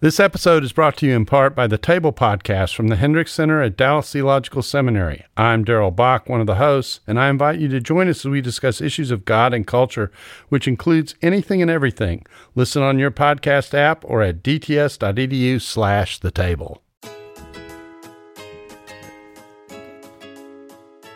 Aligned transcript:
This 0.00 0.20
episode 0.20 0.62
is 0.62 0.72
brought 0.72 0.96
to 0.98 1.06
you 1.06 1.16
in 1.16 1.26
part 1.26 1.56
by 1.56 1.66
the 1.66 1.76
Table 1.76 2.12
Podcast 2.12 2.72
from 2.72 2.86
the 2.86 2.94
Hendricks 2.94 3.32
Center 3.32 3.60
at 3.60 3.76
Dallas 3.76 4.12
Theological 4.12 4.62
Seminary. 4.62 5.24
I'm 5.36 5.64
Darrell 5.64 5.90
Bock, 5.90 6.28
one 6.28 6.40
of 6.40 6.46
the 6.46 6.54
hosts, 6.54 7.00
and 7.08 7.18
I 7.18 7.28
invite 7.28 7.58
you 7.58 7.66
to 7.66 7.80
join 7.80 8.08
us 8.08 8.24
as 8.24 8.30
we 8.30 8.40
discuss 8.40 8.80
issues 8.80 9.10
of 9.10 9.24
God 9.24 9.52
and 9.52 9.66
culture, 9.66 10.12
which 10.50 10.68
includes 10.68 11.16
anything 11.20 11.60
and 11.62 11.68
everything. 11.68 12.24
Listen 12.54 12.80
on 12.80 13.00
your 13.00 13.10
podcast 13.10 13.74
app 13.74 14.04
or 14.04 14.22
at 14.22 14.40
dts.edu 14.40 15.60
slash 15.60 16.20
the 16.20 16.30
table. 16.30 16.80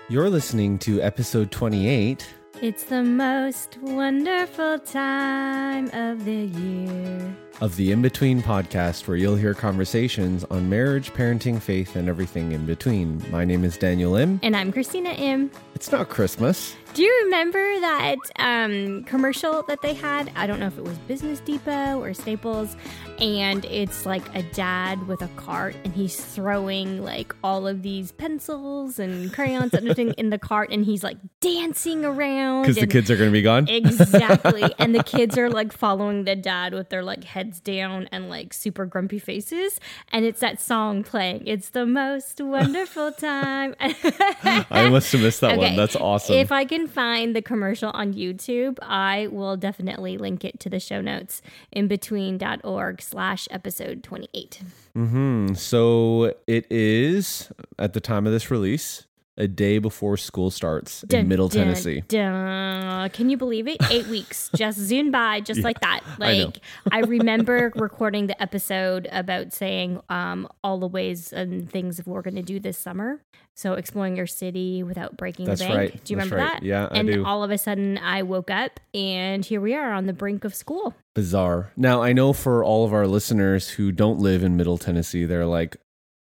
You're 0.08 0.28
listening 0.28 0.80
to 0.80 1.00
episode 1.00 1.52
28 1.52 2.28
It's 2.60 2.82
the 2.82 3.04
most 3.04 3.78
wonderful 3.80 4.80
time 4.80 5.88
of 5.92 6.24
the 6.24 6.46
year. 6.46 7.36
Of 7.60 7.76
the 7.76 7.92
IMbetween 7.92 8.42
podcast, 8.42 9.06
where 9.06 9.16
you'll 9.16 9.36
hear 9.36 9.54
conversations 9.54 10.42
on 10.44 10.68
marriage, 10.68 11.12
parenting, 11.12 11.62
faith, 11.62 11.94
and 11.94 12.08
everything 12.08 12.50
in 12.50 12.66
between. 12.66 13.24
My 13.30 13.44
name 13.44 13.62
is 13.62 13.76
Daniel 13.76 14.16
Im. 14.16 14.40
And 14.42 14.56
I'm 14.56 14.72
Christina 14.72 15.10
Im. 15.10 15.48
It's 15.76 15.92
not 15.92 16.08
Christmas. 16.08 16.74
Do 16.94 17.02
you 17.02 17.22
remember 17.24 17.80
that 17.80 18.16
um, 18.36 19.04
commercial 19.04 19.62
that 19.68 19.80
they 19.80 19.94
had? 19.94 20.30
I 20.34 20.46
don't 20.46 20.60
know 20.60 20.66
if 20.66 20.76
it 20.76 20.84
was 20.84 20.98
Business 20.98 21.40
Depot 21.40 22.00
or 22.02 22.12
Staples. 22.14 22.76
And 23.18 23.64
it's 23.66 24.04
like 24.04 24.22
a 24.34 24.42
dad 24.42 25.06
with 25.06 25.22
a 25.22 25.28
cart, 25.36 25.76
and 25.84 25.92
he's 25.94 26.22
throwing 26.22 27.04
like 27.04 27.34
all 27.44 27.68
of 27.68 27.82
these 27.82 28.10
pencils 28.10 28.98
and 28.98 29.32
crayons 29.32 29.74
and 29.74 29.82
everything 29.88 30.12
in 30.18 30.30
the 30.30 30.38
cart, 30.38 30.70
and 30.72 30.84
he's 30.84 31.04
like 31.04 31.18
dancing 31.40 32.04
around. 32.04 32.62
Because 32.62 32.76
the 32.76 32.86
kids 32.86 33.10
are 33.10 33.16
going 33.16 33.28
to 33.30 33.32
be 33.32 33.42
gone. 33.42 33.68
Exactly. 33.68 34.64
and 34.78 34.92
the 34.94 35.04
kids 35.04 35.38
are 35.38 35.48
like 35.48 35.72
following 35.72 36.24
the 36.24 36.34
dad 36.34 36.74
with 36.74 36.88
their 36.88 37.04
like 37.04 37.22
heads 37.42 37.58
down 37.58 38.08
and 38.12 38.28
like 38.28 38.54
super 38.54 38.86
grumpy 38.86 39.18
faces. 39.18 39.80
And 40.12 40.24
it's 40.24 40.40
that 40.40 40.60
song 40.60 41.02
playing. 41.02 41.46
It's 41.46 41.70
the 41.70 41.84
most 41.84 42.40
wonderful 42.40 43.10
time. 43.18 43.74
I 43.80 44.88
must 44.88 45.10
have 45.12 45.22
missed 45.22 45.40
that 45.40 45.58
one. 45.58 45.74
That's 45.74 45.96
awesome. 45.96 46.36
If 46.36 46.52
I 46.52 46.64
can 46.64 46.86
find 46.86 47.34
the 47.34 47.42
commercial 47.42 47.90
on 47.90 48.14
YouTube, 48.14 48.78
I 48.80 49.26
will 49.26 49.56
definitely 49.56 50.16
link 50.18 50.44
it 50.44 50.60
to 50.60 50.70
the 50.70 50.78
show 50.78 51.00
notes 51.00 51.42
IMbetween.org 51.74 53.02
slash 53.02 53.48
episode 53.50 54.04
28. 54.04 54.62
Mm-hmm. 54.96 55.54
So 55.54 56.34
it 56.46 56.70
is, 56.70 57.50
at 57.78 57.92
the 57.92 58.00
time 58.00 58.26
of 58.26 58.32
this 58.32 58.50
release, 58.52 59.06
a 59.38 59.48
day 59.48 59.78
before 59.78 60.16
school 60.16 60.50
starts 60.50 61.04
in 61.04 61.26
Middle 61.26 61.48
dun, 61.48 61.64
Tennessee. 61.64 62.02
dun. 62.08 63.08
Can 63.10 63.30
you 63.30 63.36
believe 63.36 63.66
it? 63.66 63.78
Eight 63.90 64.06
weeks 64.08 64.50
just 64.56 64.78
zoomed 64.78 65.12
by, 65.12 65.40
just 65.40 65.62
like 65.62 65.80
that. 65.80 66.00
I. 66.20 66.44
Like 66.44 66.58
I, 66.90 67.00
remember 67.00 67.72
recording 67.76 68.26
the 68.26 68.40
episode 68.42 69.08
about 69.10 69.52
saying 69.52 70.00
um, 70.08 70.48
all 70.62 70.78
the 70.78 70.86
ways 70.86 71.32
and 71.32 71.70
things 71.70 72.00
we're 72.04 72.22
going 72.22 72.36
to 72.36 72.42
do 72.42 72.60
this 72.60 72.76
summer. 72.76 73.22
So 73.54 73.74
exploring 73.74 74.16
your 74.16 74.26
city 74.26 74.82
without 74.82 75.16
breaking 75.16 75.46
That's 75.46 75.60
the 75.60 75.66
bank. 75.68 75.76
right. 75.78 76.04
Do 76.04 76.12
you 76.12 76.18
That's 76.18 76.30
remember 76.30 76.36
right. 76.36 76.60
that? 76.60 76.62
Yeah, 76.62 76.88
I 76.90 76.98
and 76.98 77.08
do. 77.08 77.24
all 77.24 77.42
of 77.42 77.50
a 77.50 77.58
sudden, 77.58 77.98
I 77.98 78.22
woke 78.22 78.50
up 78.50 78.80
and 78.94 79.44
here 79.44 79.60
we 79.60 79.74
are 79.74 79.92
on 79.92 80.06
the 80.06 80.12
brink 80.14 80.44
of 80.44 80.54
school. 80.54 80.94
Bizarre. 81.14 81.70
Now, 81.76 82.02
I 82.02 82.12
know 82.12 82.32
for 82.32 82.64
all 82.64 82.84
of 82.84 82.92
our 82.94 83.06
listeners 83.06 83.70
who 83.70 83.92
don't 83.92 84.18
live 84.18 84.42
in 84.42 84.56
Middle 84.56 84.78
Tennessee, 84.78 85.24
they're 85.26 85.46
like, 85.46 85.76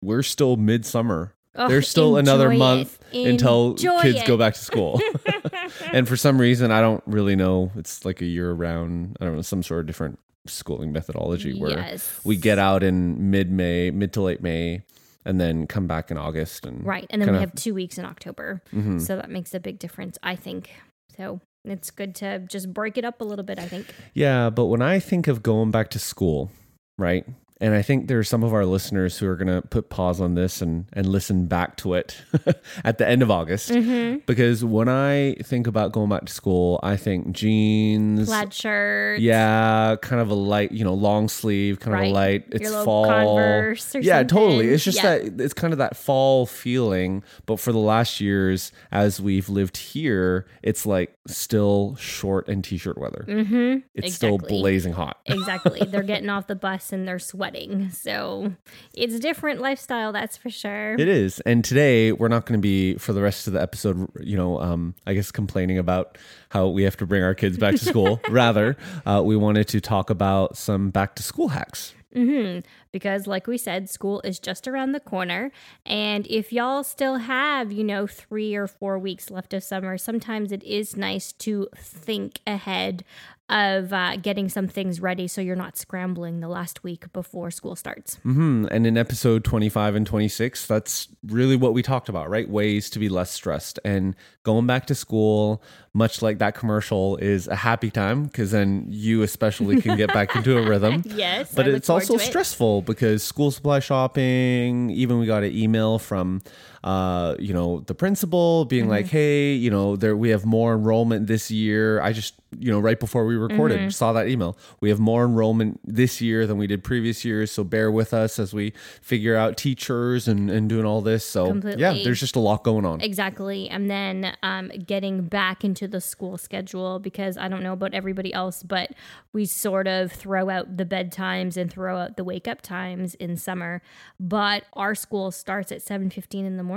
we're 0.01 0.23
still 0.23 0.55
midsummer. 0.55 1.35
Ugh, 1.55 1.69
There's 1.69 1.87
still 1.87 2.15
another 2.17 2.49
month 2.51 2.97
it. 3.11 3.27
until 3.27 3.73
kids 3.75 4.19
it. 4.21 4.25
go 4.27 4.37
back 4.37 4.53
to 4.53 4.59
school. 4.59 5.01
and 5.91 6.07
for 6.07 6.15
some 6.15 6.39
reason, 6.39 6.71
I 6.71 6.79
don't 6.81 7.03
really 7.05 7.35
know. 7.35 7.71
It's 7.75 8.05
like 8.05 8.21
a 8.21 8.25
year 8.25 8.51
round, 8.53 9.17
I 9.19 9.25
don't 9.25 9.35
know, 9.35 9.41
some 9.41 9.61
sort 9.63 9.81
of 9.81 9.87
different 9.87 10.19
schooling 10.47 10.91
methodology 10.91 11.59
where 11.59 11.71
Yes. 11.77 12.19
we 12.23 12.35
get 12.37 12.57
out 12.57 12.83
in 12.83 13.29
mid 13.31 13.51
May, 13.51 13.91
mid 13.91 14.13
to 14.13 14.21
late 14.21 14.41
May, 14.41 14.81
and 15.25 15.39
then 15.39 15.67
come 15.67 15.87
back 15.87 16.09
in 16.09 16.17
August. 16.17 16.65
And 16.65 16.85
Right. 16.85 17.05
And 17.09 17.21
then 17.21 17.27
we 17.29 17.33
kinda- 17.33 17.39
have 17.41 17.55
two 17.55 17.73
weeks 17.73 17.97
in 17.97 18.05
October. 18.05 18.61
Mhm. 18.73 18.99
So 19.01 19.17
that 19.17 19.29
makes 19.29 19.53
a 19.53 19.59
big 19.59 19.77
difference, 19.77 20.17
I 20.23 20.35
think. 20.35 20.71
So 21.17 21.41
it's 21.65 21.91
good 21.91 22.15
to 22.15 22.39
just 22.39 22.73
break 22.73 22.97
it 22.97 23.05
up 23.05 23.19
a 23.21 23.23
little 23.23 23.45
bit, 23.45 23.59
I 23.59 23.67
think. 23.67 23.93
Yeah, 24.13 24.49
but 24.49 24.65
when 24.67 24.81
I 24.81 24.99
think 24.99 25.27
of 25.27 25.43
going 25.43 25.69
back 25.69 25.89
to 25.91 25.99
school, 25.99 26.49
right? 26.97 27.25
And 27.61 27.75
I 27.75 27.83
think 27.83 28.07
there's 28.07 28.27
some 28.27 28.43
of 28.43 28.53
our 28.53 28.65
listeners 28.65 29.19
who 29.19 29.27
are 29.27 29.35
going 29.35 29.47
to 29.47 29.61
put 29.61 29.89
pause 29.89 30.19
on 30.19 30.33
this 30.33 30.63
and, 30.63 30.85
and 30.93 31.05
listen 31.05 31.45
back 31.45 31.77
to 31.77 31.93
it 31.93 32.19
at 32.83 32.97
the 32.97 33.07
end 33.07 33.21
of 33.21 33.29
August. 33.29 33.69
Mm-hmm. 33.69 34.21
Because 34.25 34.65
when 34.65 34.89
I 34.89 35.35
think 35.43 35.67
about 35.67 35.91
going 35.91 36.09
back 36.09 36.25
to 36.25 36.33
school, 36.33 36.79
I 36.81 36.97
think 36.97 37.31
jeans, 37.31 38.27
Plaid 38.27 38.51
shirt. 38.51 39.19
yeah, 39.19 39.95
kind 40.01 40.19
of 40.21 40.31
a 40.31 40.33
light, 40.33 40.71
you 40.71 40.83
know, 40.83 40.95
long 40.95 41.29
sleeve, 41.29 41.79
kind 41.79 41.95
of 41.95 42.01
a 42.09 42.09
light. 42.11 42.45
It's 42.51 42.69
fall. 42.83 43.05
Converse 43.05 43.95
yeah, 44.01 44.23
totally. 44.23 44.69
It's 44.69 44.83
just 44.83 44.97
Yeah. 44.97 45.19
that 45.19 45.39
it's 45.39 45.53
kind 45.53 45.71
of 45.71 45.77
that 45.77 45.95
fall 45.95 46.47
feeling. 46.47 47.23
But 47.45 47.59
for 47.59 47.71
the 47.71 47.77
last 47.77 48.19
years, 48.19 48.71
as 48.91 49.21
we've 49.21 49.49
lived 49.49 49.77
here, 49.77 50.47
it's 50.63 50.87
like 50.87 51.15
still 51.27 51.95
short 51.97 52.47
and 52.47 52.63
t-shirt 52.63 52.97
weather. 52.97 53.23
Mm-hmm. 53.27 53.79
It's 53.93 54.15
still 54.15 54.39
blazing 54.39 54.93
hot. 54.93 55.19
exactly. 55.27 55.81
They're 55.85 56.01
getting 56.01 56.29
off 56.29 56.47
the 56.47 56.55
bus 56.55 56.91
and 56.91 57.07
they're 57.07 57.19
sweating. 57.19 57.50
So 57.91 58.53
it's 58.93 59.13
a 59.13 59.19
different 59.19 59.61
lifestyle, 59.61 60.11
that's 60.11 60.37
for 60.37 60.49
sure. 60.49 60.93
It 60.93 61.07
is. 61.07 61.39
And 61.41 61.63
today 61.63 62.11
we're 62.11 62.27
not 62.27 62.45
going 62.45 62.59
to 62.59 62.61
be 62.61 62.95
for 62.95 63.13
the 63.13 63.21
rest 63.21 63.47
of 63.47 63.53
the 63.53 63.61
episode, 63.61 64.09
you 64.19 64.37
know, 64.37 64.59
um, 64.61 64.95
I 65.05 65.13
guess 65.13 65.31
complaining 65.31 65.77
about 65.77 66.17
how 66.49 66.67
we 66.67 66.83
have 66.83 66.97
to 66.97 67.05
bring 67.05 67.23
our 67.23 67.35
kids 67.35 67.57
back 67.57 67.75
to 67.75 67.85
school. 67.85 68.19
Rather, 68.29 68.77
uh, 69.05 69.21
we 69.23 69.35
wanted 69.35 69.67
to 69.69 69.81
talk 69.81 70.09
about 70.09 70.57
some 70.57 70.89
back 70.89 71.15
to 71.15 71.23
school 71.23 71.49
hacks. 71.49 71.93
hmm 72.13 72.59
Because, 72.91 73.27
like 73.27 73.47
we 73.47 73.57
said, 73.57 73.89
school 73.89 74.21
is 74.23 74.39
just 74.39 74.67
around 74.67 74.91
the 74.91 74.99
corner. 74.99 75.51
And 75.85 76.27
if 76.27 76.51
y'all 76.51 76.83
still 76.83 77.17
have, 77.17 77.71
you 77.71 77.83
know, 77.83 78.05
three 78.07 78.53
or 78.55 78.67
four 78.67 78.99
weeks 78.99 79.31
left 79.31 79.53
of 79.53 79.63
summer, 79.63 79.97
sometimes 79.97 80.51
it 80.51 80.63
is 80.63 80.97
nice 80.97 81.31
to 81.33 81.67
think 81.75 82.39
ahead 82.45 83.03
of 83.51 83.91
uh, 83.93 84.15
getting 84.17 84.49
some 84.49 84.67
things 84.67 84.99
ready 85.01 85.27
so 85.27 85.41
you're 85.41 85.55
not 85.55 85.77
scrambling 85.77 86.39
the 86.39 86.47
last 86.47 86.83
week 86.83 87.11
before 87.13 87.51
school 87.51 87.75
starts. 87.75 88.15
hmm 88.23 88.65
And 88.71 88.87
in 88.87 88.97
episode 88.97 89.43
25 89.43 89.95
and 89.95 90.07
26, 90.07 90.65
that's 90.67 91.07
really 91.27 91.55
what 91.55 91.73
we 91.73 91.81
talked 91.83 92.09
about, 92.09 92.29
right? 92.29 92.49
Ways 92.49 92.89
to 92.91 92.99
be 92.99 93.09
less 93.09 93.31
stressed. 93.31 93.79
And 93.83 94.15
going 94.43 94.65
back 94.67 94.87
to 94.87 94.95
school, 94.95 95.61
much 95.93 96.21
like 96.21 96.39
that 96.39 96.55
commercial, 96.55 97.17
is 97.17 97.47
a 97.47 97.55
happy 97.55 97.91
time 97.91 98.23
because 98.25 98.51
then 98.51 98.85
you 98.87 99.21
especially 99.21 99.81
can 99.81 99.97
get 99.97 100.13
back 100.13 100.35
into 100.35 100.57
a 100.57 100.67
rhythm. 100.67 101.03
Yes. 101.21 101.53
but 101.53 101.67
it's 101.67 101.89
also 101.89 102.15
it. 102.15 102.19
stressful 102.21 102.81
because 102.83 103.21
school 103.23 103.51
supply 103.51 103.79
shopping 103.79 104.89
even 104.89 105.19
we 105.19 105.25
got 105.25 105.43
an 105.43 105.55
email 105.55 105.99
from 105.99 106.41
uh 106.83 107.35
you 107.39 107.53
know 107.53 107.81
the 107.81 107.93
principal 107.93 108.65
being 108.65 108.87
like 108.89 109.05
Mm-hmm. 109.05 109.15
hey 109.17 109.53
you 109.53 109.69
know 109.69 109.95
there 109.95 110.15
we 110.17 110.29
have 110.29 110.45
more 110.45 110.73
enrollment 110.73 111.27
this 111.27 111.51
year 111.51 112.01
i 112.01 112.11
just 112.11 112.33
you 112.59 112.71
know 112.71 112.79
right 112.79 112.99
before 112.99 113.25
we 113.25 113.35
recorded 113.35 113.79
Mm-hmm. 113.79 113.89
saw 113.89 114.13
that 114.13 114.27
email 114.27 114.57
we 114.79 114.89
have 114.89 114.99
more 114.99 115.23
enrollment 115.25 115.79
this 115.85 116.21
year 116.21 116.47
than 116.47 116.57
we 116.57 116.65
did 116.67 116.83
previous 116.83 117.23
years 117.23 117.51
so 117.51 117.63
bear 117.63 117.91
with 117.91 118.13
us 118.13 118.39
as 118.39 118.53
we 118.53 118.73
figure 119.01 119.35
out 119.35 119.57
teachers 119.57 120.27
and 120.27 120.49
and 120.49 120.69
doing 120.69 120.85
all 120.85 121.01
this 121.01 121.23
so 121.25 121.45
yeah 121.77 121.93
there's 122.03 122.19
just 122.19 122.35
a 122.35 122.39
lot 122.39 122.63
going 122.63 122.85
on 122.85 122.99
Exactly. 123.01 123.69
And 123.69 123.89
then 123.89 124.35
um, 124.43 124.69
getting 124.85 125.23
back 125.23 125.63
into 125.63 125.87
the 125.87 125.99
school 126.01 126.37
schedule 126.37 126.97
because 126.99 127.37
I 127.37 127.47
don't 127.47 127.61
know 127.63 127.73
about 127.73 127.93
everybody 127.93 128.33
else, 128.33 128.63
but 128.63 128.91
we 129.33 129.45
sort 129.45 129.87
of 129.87 130.11
throw 130.11 130.49
out 130.49 130.77
the 130.77 130.85
bedtimes 130.85 131.57
and 131.57 131.71
throw 131.71 131.97
out 131.97 132.15
the 132.17 132.23
wake 132.23 132.47
up 132.47 132.61
times 132.61 133.15
in 133.15 133.37
summer. 133.37 133.81
But 134.19 134.63
our 134.73 134.95
school 134.95 135.31
starts 135.31 135.71
at 135.71 135.79
7.15 135.79 136.45
in 136.45 136.57
the 136.57 136.63
morning. 136.63 136.70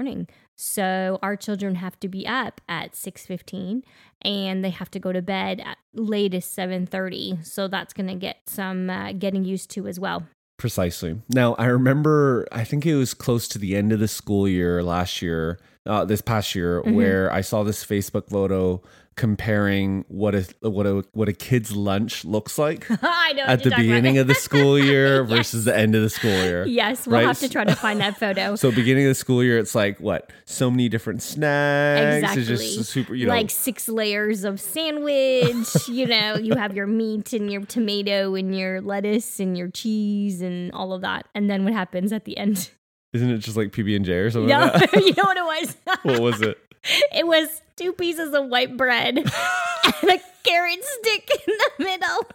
So 0.57 1.19
our 1.23 1.37
children 1.37 1.77
have 1.77 1.99
to 2.01 2.09
be 2.09 2.27
up 2.27 2.61
at 2.69 2.93
6.15 2.93 3.83
and 4.23 4.65
they 4.65 4.71
have 4.71 4.91
to 4.93 4.99
go 5.01 5.13
to 5.13 5.21
bed 5.23 5.61
at 5.65 5.79
latest 5.95 6.57
7.30. 6.57 7.45
So 7.45 7.69
that's 7.69 7.93
going 7.93 8.07
to 8.09 8.15
get 8.15 8.39
some 8.47 8.89
uh, 8.91 9.13
getting 9.13 9.45
used 9.45 9.71
to 9.71 9.87
as 9.87 9.99
well. 9.99 10.27
Precisely. 10.57 11.21
Now, 11.29 11.55
I 11.55 11.67
remember, 11.67 12.47
I 12.53 12.63
think 12.65 12.87
it 12.87 12.95
was 12.95 13.13
close 13.15 13.49
to 13.49 13.59
the 13.59 13.75
end 13.77 13.93
of 13.93 13.99
the 13.99 14.07
school 14.09 14.47
year 14.49 14.83
last 14.83 15.21
year, 15.21 15.59
uh, 15.85 16.05
this 16.05 16.21
past 16.21 16.55
year, 16.55 16.81
Mm-hmm. 16.81 16.95
where 16.95 17.33
I 17.33 17.41
saw 17.41 17.65
this 17.65 17.85
Facebook 17.85 18.31
photo 18.31 18.81
comparing 19.17 20.05
what 20.09 20.35
a 20.35 20.45
what 20.61 20.87
a 20.87 21.05
what 21.13 21.29
a 21.29 21.33
kid's 21.33 21.75
lunch 21.75 22.25
looks 22.25 22.59
like 22.59 22.91
at 23.03 23.63
the 23.63 23.73
beginning 23.77 24.19
of 24.19 24.27
the 24.27 24.35
school 24.35 24.79
year 24.79 25.21
Yes. 25.23 25.29
versus 25.31 25.65
the 25.65 25.77
end 25.77 25.95
of 25.95 26.03
the 26.03 26.11
school 26.11 26.31
year. 26.31 26.65
Yes, 26.75 27.07
we'll 27.07 27.17
Right? 27.19 27.27
have 27.27 27.39
to 27.41 27.49
try 27.49 27.65
to 27.65 27.77
find 27.77 28.01
that 28.01 28.19
photo. 28.19 28.57
So 28.57 28.71
beginning 28.73 29.05
of 29.07 29.11
the 29.11 29.15
school 29.15 29.43
year, 29.45 29.59
it's 29.59 29.75
like 29.75 29.99
what 30.01 30.31
so 30.45 30.71
many 30.71 30.89
different 30.89 31.23
snacks. 31.23 32.17
Exactly. 32.17 32.43
It's 32.43 32.77
just 32.77 32.91
super, 32.91 33.15
you 33.15 33.27
know. 33.27 33.33
like 33.33 33.51
six 33.51 33.89
layers 33.89 34.45
of 34.45 34.61
sandwich. 34.61 35.89
you 35.89 36.07
know, 36.07 36.37
you 36.37 36.55
have 36.55 36.75
your 36.75 36.87
meat 36.87 37.33
and 37.33 37.51
your 37.53 37.63
tomato 37.65 38.35
and 38.35 38.57
your 38.57 38.81
lettuce 38.81 39.39
and 39.41 39.57
your 39.57 39.69
cheese 39.69 40.41
and 40.43 40.73
all 40.73 40.93
of 40.93 41.03
that. 41.03 41.27
And 41.35 41.49
then 41.49 41.65
what 41.65 41.73
happens 41.73 42.13
at 42.13 42.25
the 42.25 42.37
end? 42.37 42.71
isn't 43.13 43.31
it 43.31 43.39
just 43.39 43.57
like 43.57 43.71
PB 43.71 43.95
and 43.95 44.05
J 44.05 44.15
or 44.15 44.31
something? 44.31 44.49
No, 44.49 44.59
Like 44.59 44.91
that? 44.91 45.05
you 45.05 45.13
know 45.15 45.23
what 45.23 45.37
it 45.37 45.45
was? 45.45 45.77
what 46.03 46.21
was 46.21 46.41
it? 46.43 46.59
it 47.13 47.27
was 47.27 47.63
two 47.77 47.93
pieces 47.93 48.35
of 48.35 48.47
white 48.49 48.77
bread 48.77 49.19
and 49.19 50.11
a 50.11 50.21
carrot 50.45 50.85
stick 50.85 51.31
in 51.47 51.55
the 51.59 51.85
middle. 51.85 52.27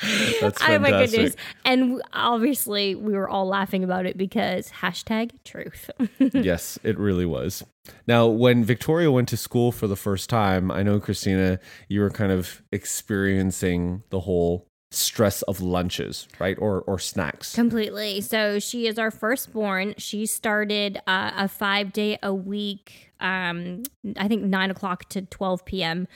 That's 0.40 0.62
oh 0.62 0.78
my 0.78 0.90
goodness. 0.90 1.12
fantastic. 1.12 1.40
And 1.64 2.02
obviously, 2.12 2.94
we 2.94 3.12
were 3.12 3.28
all 3.28 3.46
laughing 3.46 3.84
about 3.84 4.06
it 4.06 4.16
because 4.16 4.70
hashtag 4.70 5.32
truth. 5.44 5.90
yes, 6.32 6.78
it 6.82 6.98
really 6.98 7.26
was. 7.26 7.64
Now, 8.06 8.26
when 8.26 8.64
Victoria 8.64 9.10
went 9.10 9.28
to 9.28 9.36
school 9.36 9.72
for 9.72 9.86
the 9.86 9.96
first 9.96 10.30
time, 10.30 10.70
I 10.70 10.82
know 10.82 11.00
Christina, 11.00 11.58
you 11.88 12.00
were 12.00 12.10
kind 12.10 12.32
of 12.32 12.62
experiencing 12.70 14.02
the 14.10 14.20
whole 14.20 14.67
stress 14.90 15.42
of 15.42 15.60
lunches, 15.60 16.28
right? 16.38 16.56
Or 16.58 16.80
or 16.82 16.98
snacks. 16.98 17.54
Completely. 17.54 18.20
So 18.20 18.58
she 18.58 18.86
is 18.86 18.98
our 18.98 19.10
firstborn. 19.10 19.94
She 19.98 20.26
started 20.26 20.98
uh, 21.06 21.32
a 21.36 21.48
five 21.48 21.92
day 21.92 22.18
a 22.22 22.32
week, 22.32 23.12
um, 23.20 23.82
I 24.16 24.28
think 24.28 24.44
nine 24.44 24.70
o'clock 24.70 25.08
to 25.10 25.22
12 25.22 25.64
p.m. 25.64 26.08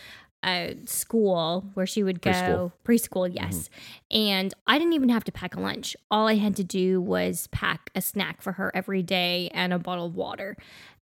Uh, 0.42 0.74
school 0.86 1.64
where 1.74 1.86
she 1.86 2.02
would 2.02 2.20
go 2.20 2.72
preschool, 2.84 3.32
yes. 3.32 3.70
And 4.10 4.52
I 4.66 4.76
didn't 4.76 4.94
even 4.94 5.08
have 5.10 5.22
to 5.24 5.32
pack 5.32 5.54
a 5.54 5.60
lunch. 5.60 5.96
All 6.10 6.26
I 6.26 6.34
had 6.34 6.56
to 6.56 6.64
do 6.64 7.00
was 7.00 7.46
pack 7.52 7.90
a 7.94 8.02
snack 8.02 8.42
for 8.42 8.52
her 8.52 8.72
every 8.74 9.04
day 9.04 9.50
and 9.54 9.72
a 9.72 9.78
bottle 9.78 10.06
of 10.06 10.16
water. 10.16 10.56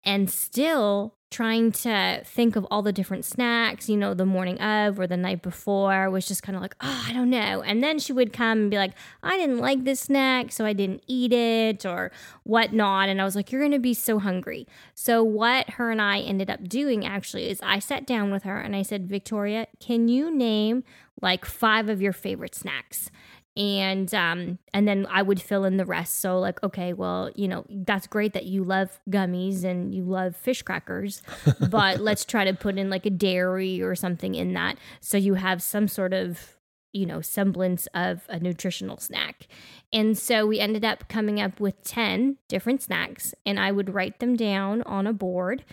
And 0.06 0.30
still 0.30 1.16
trying 1.36 1.70
to 1.70 2.22
think 2.24 2.56
of 2.56 2.66
all 2.72 2.82
the 2.82 2.94
different 2.94 3.26
snacks, 3.26 3.90
you 3.90 3.98
know, 3.98 4.14
the 4.14 4.26
morning 4.26 4.58
of 4.62 4.98
or 4.98 5.06
the 5.06 5.18
night 5.18 5.42
before 5.42 6.10
was 6.10 6.26
just 6.26 6.44
kind 6.44 6.56
of 6.56 6.62
like, 6.62 6.76
oh, 6.80 7.06
I 7.08 7.12
don't 7.12 7.30
know. 7.30 7.62
And 7.62 7.84
then 7.84 8.00
she 8.00 8.14
would 8.14 8.32
come 8.32 8.58
and 8.60 8.72
be 8.72 8.78
like, 8.78 8.94
I 9.22 9.36
didn't 9.36 9.58
like 9.58 9.84
this 9.84 10.00
snack, 10.00 10.54
so 10.54 10.66
I 10.66 10.72
didn't 10.72 11.04
eat 11.08 11.34
it 11.34 11.86
or 11.86 12.12
whatnot. 12.44 13.10
And 13.10 13.20
I 13.20 13.26
was 13.26 13.36
like, 13.36 13.52
you're 13.52 13.60
going 13.60 13.74
to 13.74 13.80
be 13.80 13.94
so 13.94 14.20
hungry. 14.20 14.66
So, 14.94 15.24
what 15.24 15.72
her 15.72 15.92
and 15.92 16.02
I 16.02 16.20
ended 16.20 16.50
up 16.50 16.70
doing 16.70 17.06
actually 17.06 17.50
is 17.50 17.60
I 17.62 17.80
sat 17.80 18.08
down 18.08 18.32
with 18.32 18.44
her 18.44 18.58
and 18.58 18.74
I 18.74 18.84
said, 18.84 19.10
Victoria, 19.10 19.68
can 19.82 20.08
you 20.08 20.34
name 20.34 20.86
like 21.22 21.44
five 21.44 21.90
of 21.90 22.02
your 22.02 22.14
favorite 22.14 22.56
snacks? 22.56 23.10
And 23.58 24.14
um 24.14 24.60
and 24.74 24.88
then 24.88 25.08
I 25.10 25.22
would 25.22 25.42
fill 25.42 25.64
in 25.66 25.78
the 25.78 25.86
rest. 25.86 26.20
So 26.20 26.40
like, 26.40 26.62
okay, 26.64 26.94
well, 26.94 27.30
you 27.36 27.48
know, 27.48 27.66
that's 27.70 28.08
great 28.08 28.34
that 28.34 28.46
you 28.46 28.64
love 28.64 29.00
gummies 29.10 29.64
and 29.64 29.94
you 29.94 30.04
love 30.04 30.36
fish 30.36 30.62
crackers, 30.62 31.22
but 31.70 32.00
let's 32.00 32.26
try 32.26 32.46
to 32.46 32.54
put 32.54 32.78
in 32.78 32.90
like 32.90 33.06
a 33.06 33.10
dairy 33.10 33.82
or 33.82 33.96
something 33.96 34.36
in 34.36 34.54
that 34.54 34.78
so 35.00 35.18
you 35.18 35.36
have 35.36 35.62
some 35.62 35.88
sort 35.88 36.14
of 36.14 36.56
you 36.92 37.06
know 37.06 37.22
semblance 37.22 37.88
of 37.94 38.26
a 38.30 38.40
nutritional 38.40 38.98
snack. 38.98 39.48
And 39.94 40.18
so 40.18 40.46
we 40.46 40.60
ended 40.60 40.84
up 40.84 41.08
coming 41.08 41.40
up 41.40 41.60
with 41.60 41.84
10 41.84 42.38
different 42.48 42.82
snacks 42.82 43.34
and 43.46 43.60
I 43.60 43.72
would 43.72 43.94
write 43.94 44.20
them 44.20 44.36
down 44.36 44.82
on 44.84 45.08
a 45.08 45.14
board. 45.14 45.64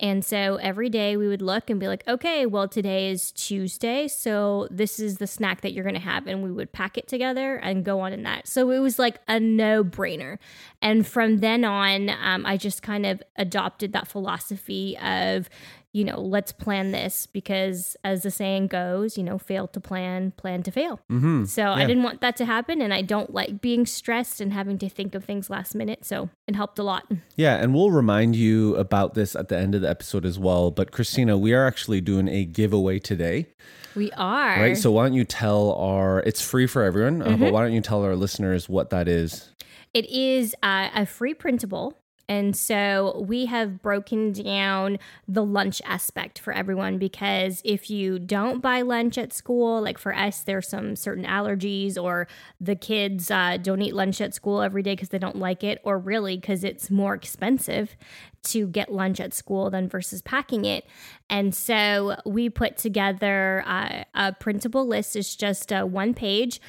And 0.00 0.24
so 0.24 0.56
every 0.56 0.88
day 0.88 1.16
we 1.18 1.28
would 1.28 1.42
look 1.42 1.68
and 1.68 1.78
be 1.78 1.86
like, 1.86 2.02
okay, 2.08 2.46
well, 2.46 2.66
today 2.66 3.10
is 3.10 3.30
Tuesday. 3.32 4.08
So 4.08 4.66
this 4.70 4.98
is 4.98 5.18
the 5.18 5.26
snack 5.26 5.60
that 5.60 5.72
you're 5.72 5.84
going 5.84 5.94
to 5.94 6.00
have. 6.00 6.26
And 6.26 6.42
we 6.42 6.50
would 6.50 6.72
pack 6.72 6.96
it 6.96 7.06
together 7.06 7.56
and 7.56 7.84
go 7.84 8.00
on 8.00 8.14
in 8.14 8.22
that. 8.22 8.48
So 8.48 8.70
it 8.70 8.78
was 8.78 8.98
like 8.98 9.18
a 9.28 9.38
no 9.38 9.84
brainer. 9.84 10.38
And 10.80 11.06
from 11.06 11.38
then 11.38 11.64
on, 11.64 12.08
um, 12.08 12.46
I 12.46 12.56
just 12.56 12.82
kind 12.82 13.04
of 13.04 13.22
adopted 13.36 13.92
that 13.92 14.08
philosophy 14.08 14.96
of, 14.98 15.50
you 15.92 16.04
know, 16.04 16.20
let's 16.20 16.52
plan 16.52 16.92
this 16.92 17.26
because 17.26 17.96
as 18.04 18.22
the 18.22 18.30
saying 18.30 18.68
goes, 18.68 19.18
you 19.18 19.24
know, 19.24 19.38
fail 19.38 19.66
to 19.68 19.80
plan, 19.80 20.30
plan 20.32 20.62
to 20.62 20.70
fail. 20.70 21.00
Mm-hmm. 21.10 21.46
So 21.46 21.64
I 21.72 21.84
didn't 21.84 22.04
want 22.04 22.20
that 22.20 22.36
to 22.36 22.44
happen. 22.44 22.80
And 22.80 22.94
I 22.94 23.02
don't 23.02 23.34
like 23.34 23.60
being 23.60 23.86
stressed 23.86 24.40
and 24.40 24.52
having 24.52 24.78
to 24.78 24.88
think 24.88 25.16
of 25.16 25.24
things 25.24 25.50
last 25.50 25.74
minute. 25.74 26.04
So 26.04 26.30
it 26.46 26.54
helped 26.54 26.78
a 26.78 26.84
lot. 26.84 27.10
Yeah, 27.34 27.56
and 27.56 27.74
we'll 27.74 27.90
remind 27.90 28.36
you 28.36 28.76
about 28.76 29.14
this 29.14 29.34
at 29.34 29.48
the 29.48 29.58
end 29.58 29.74
of 29.74 29.80
the 29.80 29.90
episode 29.90 30.24
as 30.24 30.38
well. 30.38 30.70
But 30.70 30.92
Christina, 30.92 31.36
we 31.36 31.52
are 31.54 31.66
actually 31.66 32.00
doing 32.00 32.28
a 32.28 32.44
giveaway 32.44 33.00
today, 33.00 33.48
We 33.96 34.12
are. 34.12 34.60
right? 34.60 34.76
So 34.78 34.92
why 34.92 35.06
don't 35.06 35.14
you 35.14 35.24
tell 35.24 35.72
our? 35.72 36.20
It's 36.20 36.40
free 36.40 36.66
for 36.68 36.84
everyone, 36.84 37.20
uh, 37.22 37.36
but 37.36 37.52
why 37.52 37.62
don't 37.62 37.72
you 37.72 37.80
tell 37.80 38.04
our 38.04 38.14
listeners 38.14 38.68
what 38.68 38.90
that 38.90 39.08
is? 39.08 39.50
It 39.92 40.08
is 40.08 40.54
uh, 40.62 40.88
a 40.94 41.04
free 41.04 41.34
printable. 41.34 41.96
And 42.30 42.54
so 42.56 43.24
we 43.26 43.46
have 43.46 43.82
broken 43.82 44.30
down 44.30 45.00
the 45.26 45.44
lunch 45.44 45.82
aspect 45.84 46.38
for 46.38 46.52
everyone 46.52 46.96
because 46.96 47.60
if 47.64 47.90
you 47.90 48.20
don't 48.20 48.60
buy 48.60 48.82
lunch 48.82 49.18
at 49.18 49.32
school, 49.32 49.82
like 49.82 49.98
for 49.98 50.14
us, 50.14 50.44
there's 50.44 50.68
some 50.68 50.94
certain 50.94 51.24
allergies, 51.24 52.00
or 52.00 52.28
the 52.60 52.76
kids 52.76 53.32
uh, 53.32 53.56
don't 53.60 53.82
eat 53.82 53.96
lunch 53.96 54.20
at 54.20 54.32
school 54.32 54.62
every 54.62 54.80
day 54.80 54.92
because 54.92 55.08
they 55.08 55.18
don't 55.18 55.40
like 55.40 55.64
it, 55.64 55.80
or 55.82 55.98
really 55.98 56.36
because 56.36 56.62
it's 56.62 56.88
more 56.88 57.14
expensive 57.14 57.96
to 58.44 58.68
get 58.68 58.92
lunch 58.92 59.18
at 59.18 59.34
school 59.34 59.68
than 59.68 59.88
versus 59.88 60.22
packing 60.22 60.64
it. 60.64 60.86
And 61.28 61.52
so 61.52 62.14
we 62.24 62.48
put 62.48 62.76
together 62.76 63.64
uh, 63.66 64.04
a 64.14 64.32
printable 64.34 64.86
list. 64.86 65.16
It's 65.16 65.34
just 65.34 65.72
uh, 65.72 65.82
one 65.82 66.14
page 66.14 66.60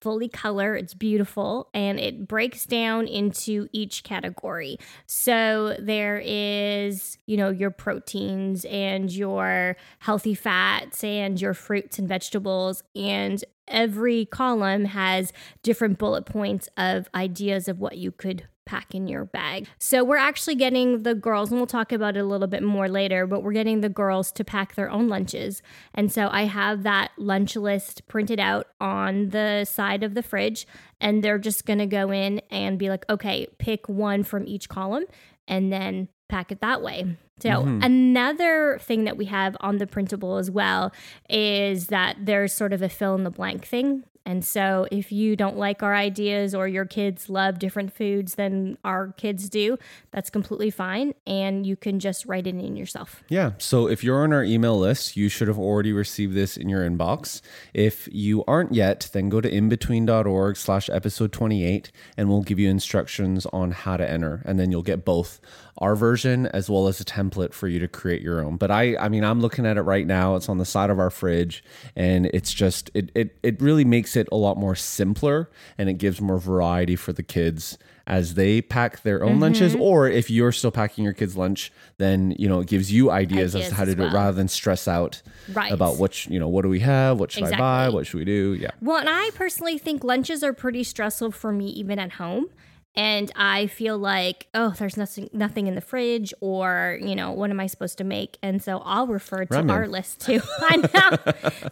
fully 0.00 0.28
color. 0.28 0.74
It's 0.76 0.94
beautiful 0.94 1.68
and 1.74 1.98
it 1.98 2.28
breaks 2.28 2.66
down 2.66 3.06
into 3.06 3.68
each 3.72 4.04
category. 4.04 4.78
So 5.06 5.76
there 5.78 6.22
is, 6.24 7.18
you 7.26 7.36
know, 7.36 7.50
your 7.50 7.70
proteins 7.70 8.64
and 8.66 9.10
your 9.10 9.76
healthy 10.00 10.34
fats 10.34 11.02
and 11.04 11.40
your 11.40 11.54
fruits 11.54 11.98
and 11.98 12.08
vegetables 12.08 12.82
and 12.94 13.42
every 13.68 14.26
column 14.26 14.84
has 14.84 15.32
different 15.62 15.98
bullet 15.98 16.26
points 16.26 16.68
of 16.76 17.08
ideas 17.14 17.68
of 17.68 17.78
what 17.78 17.96
you 17.96 18.10
could 18.10 18.48
pack 18.70 18.94
in 18.94 19.08
your 19.08 19.24
bag. 19.24 19.66
So 19.80 20.04
we're 20.04 20.16
actually 20.16 20.54
getting 20.54 21.02
the 21.02 21.16
girls, 21.16 21.50
and 21.50 21.58
we'll 21.58 21.66
talk 21.66 21.90
about 21.90 22.16
it 22.16 22.20
a 22.20 22.24
little 22.24 22.46
bit 22.46 22.62
more 22.62 22.88
later, 22.88 23.26
but 23.26 23.42
we're 23.42 23.52
getting 23.52 23.80
the 23.80 23.88
girls 23.88 24.30
to 24.32 24.44
pack 24.44 24.76
their 24.76 24.88
own 24.88 25.08
lunches. 25.08 25.60
And 25.92 26.12
so 26.12 26.28
I 26.30 26.44
have 26.44 26.84
that 26.84 27.10
lunch 27.18 27.56
list 27.56 28.06
printed 28.06 28.38
out 28.38 28.68
on 28.80 29.30
the 29.30 29.64
side 29.64 30.04
of 30.04 30.14
the 30.14 30.22
fridge, 30.22 30.68
and 31.00 31.24
they're 31.24 31.38
just 31.38 31.66
gonna 31.66 31.88
go 31.88 32.12
in 32.12 32.40
and 32.48 32.78
be 32.78 32.88
like, 32.88 33.04
okay, 33.10 33.48
pick 33.58 33.88
one 33.88 34.22
from 34.22 34.46
each 34.46 34.68
column 34.68 35.04
and 35.48 35.72
then 35.72 36.06
pack 36.28 36.52
it 36.52 36.60
that 36.60 36.80
way. 36.80 37.16
So, 37.40 37.48
mm-hmm. 37.48 37.82
another 37.82 38.78
thing 38.82 39.04
that 39.04 39.16
we 39.16 39.24
have 39.24 39.56
on 39.60 39.78
the 39.78 39.86
printable 39.86 40.36
as 40.36 40.50
well 40.50 40.92
is 41.28 41.86
that 41.86 42.16
there's 42.20 42.52
sort 42.52 42.72
of 42.72 42.82
a 42.82 42.88
fill 42.88 43.14
in 43.16 43.24
the 43.24 43.30
blank 43.30 43.66
thing. 43.66 44.04
And 44.26 44.44
so, 44.44 44.86
if 44.90 45.10
you 45.10 45.36
don't 45.36 45.56
like 45.56 45.82
our 45.82 45.94
ideas 45.94 46.54
or 46.54 46.68
your 46.68 46.84
kids 46.84 47.28
love 47.28 47.58
different 47.58 47.92
foods 47.92 48.34
than 48.34 48.78
our 48.84 49.12
kids 49.16 49.48
do, 49.48 49.78
that's 50.10 50.30
completely 50.30 50.70
fine. 50.70 51.14
And 51.26 51.66
you 51.66 51.76
can 51.76 52.00
just 52.00 52.26
write 52.26 52.46
it 52.46 52.54
in 52.54 52.76
yourself. 52.76 53.22
Yeah. 53.28 53.52
So 53.58 53.88
if 53.88 54.04
you're 54.04 54.22
on 54.22 54.32
our 54.32 54.44
email 54.44 54.78
list, 54.78 55.16
you 55.16 55.28
should 55.28 55.48
have 55.48 55.58
already 55.58 55.92
received 55.92 56.34
this 56.34 56.56
in 56.56 56.68
your 56.68 56.88
inbox. 56.88 57.40
If 57.74 58.08
you 58.12 58.44
aren't 58.46 58.74
yet, 58.74 59.08
then 59.12 59.28
go 59.28 59.40
to 59.40 59.50
IMbetween.org 59.50 60.56
slash 60.56 60.90
episode 60.90 61.32
28 61.32 61.90
and 62.16 62.28
we'll 62.28 62.42
give 62.42 62.58
you 62.58 62.68
instructions 62.68 63.46
on 63.46 63.72
how 63.72 63.96
to 63.96 64.08
enter. 64.08 64.42
And 64.44 64.58
then 64.58 64.70
you'll 64.70 64.82
get 64.82 65.04
both 65.04 65.40
our 65.80 65.96
version 65.96 66.46
as 66.46 66.68
well 66.68 66.88
as 66.88 67.00
a 67.00 67.04
template 67.04 67.54
for 67.54 67.66
you 67.66 67.78
to 67.78 67.88
create 67.88 68.20
your 68.22 68.44
own. 68.44 68.56
But 68.56 68.70
I 68.70 68.96
I 68.96 69.08
mean 69.08 69.24
I'm 69.24 69.40
looking 69.40 69.66
at 69.66 69.76
it 69.76 69.82
right 69.82 70.06
now. 70.06 70.36
It's 70.36 70.48
on 70.48 70.58
the 70.58 70.64
side 70.64 70.90
of 70.90 70.98
our 70.98 71.10
fridge 71.10 71.64
and 71.96 72.26
it's 72.26 72.52
just 72.52 72.90
it 72.94 73.10
it 73.14 73.36
it 73.42 73.60
really 73.60 73.84
makes 73.84 74.16
it 74.16 74.28
a 74.30 74.36
lot 74.36 74.56
more 74.56 74.74
simpler 74.74 75.50
and 75.78 75.88
it 75.88 75.94
gives 75.94 76.20
more 76.20 76.38
variety 76.38 76.96
for 76.96 77.12
the 77.12 77.22
kids 77.22 77.78
as 78.06 78.34
they 78.34 78.60
pack 78.60 79.02
their 79.02 79.22
own 79.22 79.32
mm-hmm. 79.32 79.42
lunches 79.42 79.76
or 79.76 80.08
if 80.08 80.30
you're 80.30 80.50
still 80.50 80.72
packing 80.72 81.04
your 81.04 81.12
kids 81.12 81.36
lunch 81.36 81.70
then 81.98 82.34
you 82.38 82.48
know 82.48 82.58
it 82.58 82.66
gives 82.66 82.90
you 82.90 83.10
ideas, 83.10 83.54
as 83.54 83.68
to 83.68 83.74
how 83.74 83.84
to 83.84 83.94
do 83.94 84.02
it 84.02 84.12
rather 84.12 84.32
than 84.32 84.48
stress 84.48 84.88
out 84.88 85.22
Right. 85.52 85.70
about 85.70 85.98
which 85.98 86.26
you 86.26 86.40
know 86.40 86.48
what 86.48 86.62
do 86.62 86.68
we 86.68 86.80
have 86.80 87.20
what 87.20 87.30
should 87.30 87.44
i 87.44 87.56
buy 87.56 87.88
what 87.88 88.06
should 88.06 88.18
we 88.18 88.24
do 88.24 88.54
yeah 88.58 88.70
Well, 88.80 88.98
and 88.98 89.08
I 89.08 89.30
personally 89.34 89.78
think 89.78 90.02
lunches 90.02 90.42
are 90.42 90.52
pretty 90.52 90.82
stressful 90.84 91.30
for 91.32 91.52
me 91.52 91.66
even 91.68 91.98
at 91.98 92.12
home. 92.12 92.48
And 92.96 93.30
I 93.36 93.68
feel 93.68 93.96
like, 93.96 94.48
oh, 94.52 94.74
there's 94.76 94.96
nothing 94.96 95.30
nothing 95.32 95.68
in 95.68 95.76
the 95.76 95.80
fridge 95.80 96.34
or, 96.40 96.98
you 97.00 97.14
know, 97.14 97.30
what 97.30 97.50
am 97.50 97.60
I 97.60 97.66
supposed 97.68 97.98
to 97.98 98.04
make? 98.04 98.36
And 98.42 98.60
so 98.62 98.78
I'll 98.84 99.06
refer 99.06 99.44
to 99.44 99.54
Ramen. 99.54 99.70
our 99.72 99.86
list 99.86 100.20
too. 100.22 100.40
I 100.60 100.76
know. 100.76 101.16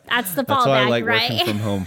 That's 0.09 0.35
the 0.35 0.43
that's 0.47 0.65
fallback, 0.65 0.89
like 0.89 1.05
right? 1.05 1.45
from 1.45 1.59
home 1.59 1.85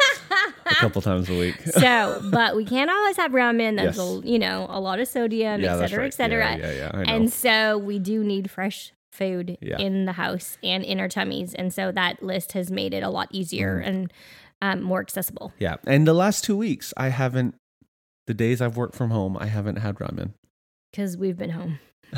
a 0.65 0.75
couple 0.75 1.01
times 1.01 1.29
a 1.29 1.37
week 1.37 1.55
so, 1.61 2.21
but 2.29 2.55
we 2.57 2.65
can't 2.65 2.91
always 2.91 3.15
have 3.17 3.31
ramen. 3.31 3.77
That's 3.77 3.97
Yes. 3.97 4.23
a, 4.23 4.27
you 4.27 4.37
know, 4.37 4.67
a 4.69 4.79
lot 4.81 4.99
of 4.99 5.07
sodium, 5.07 5.61
Yeah, 5.61 5.75
et 5.75 5.79
cetera, 5.79 5.99
right. 5.99 6.07
et 6.07 6.13
cetera. 6.13 6.57
Yeah, 6.57 6.71
yeah, 6.71 6.91
yeah, 6.93 7.13
And 7.13 7.31
so 7.31 7.77
we 7.77 7.99
do 7.99 8.23
need 8.25 8.51
fresh 8.51 8.91
food 9.13 9.57
Yeah. 9.61 9.77
in 9.77 10.05
the 10.05 10.13
house 10.13 10.57
and 10.61 10.83
in 10.83 10.99
our 10.99 11.07
tummies. 11.09 11.53
And 11.53 11.73
so 11.73 11.91
that 11.93 12.21
list 12.21 12.51
has 12.51 12.69
made 12.69 12.93
it 12.93 13.01
a 13.03 13.09
lot 13.09 13.29
easier 13.31 13.77
Mm-hmm. 13.79 13.87
and 13.89 14.13
um, 14.63 14.81
more 14.83 14.99
accessible. 14.99 15.51
yeah 15.57 15.77
and 15.87 16.05
the 16.05 16.13
last 16.13 16.43
two 16.43 16.55
weeks 16.55 16.93
i 16.95 17.07
haven't 17.09 17.55
the 18.31 18.35
days 18.35 18.61
i've 18.61 18.77
worked 18.77 18.95
from 18.95 19.11
home 19.11 19.35
i 19.41 19.45
haven't 19.45 19.75
had 19.75 19.95
ramen 19.95 20.31
because 20.89 21.17
we've 21.17 21.37
been 21.37 21.49
home. 21.49 21.79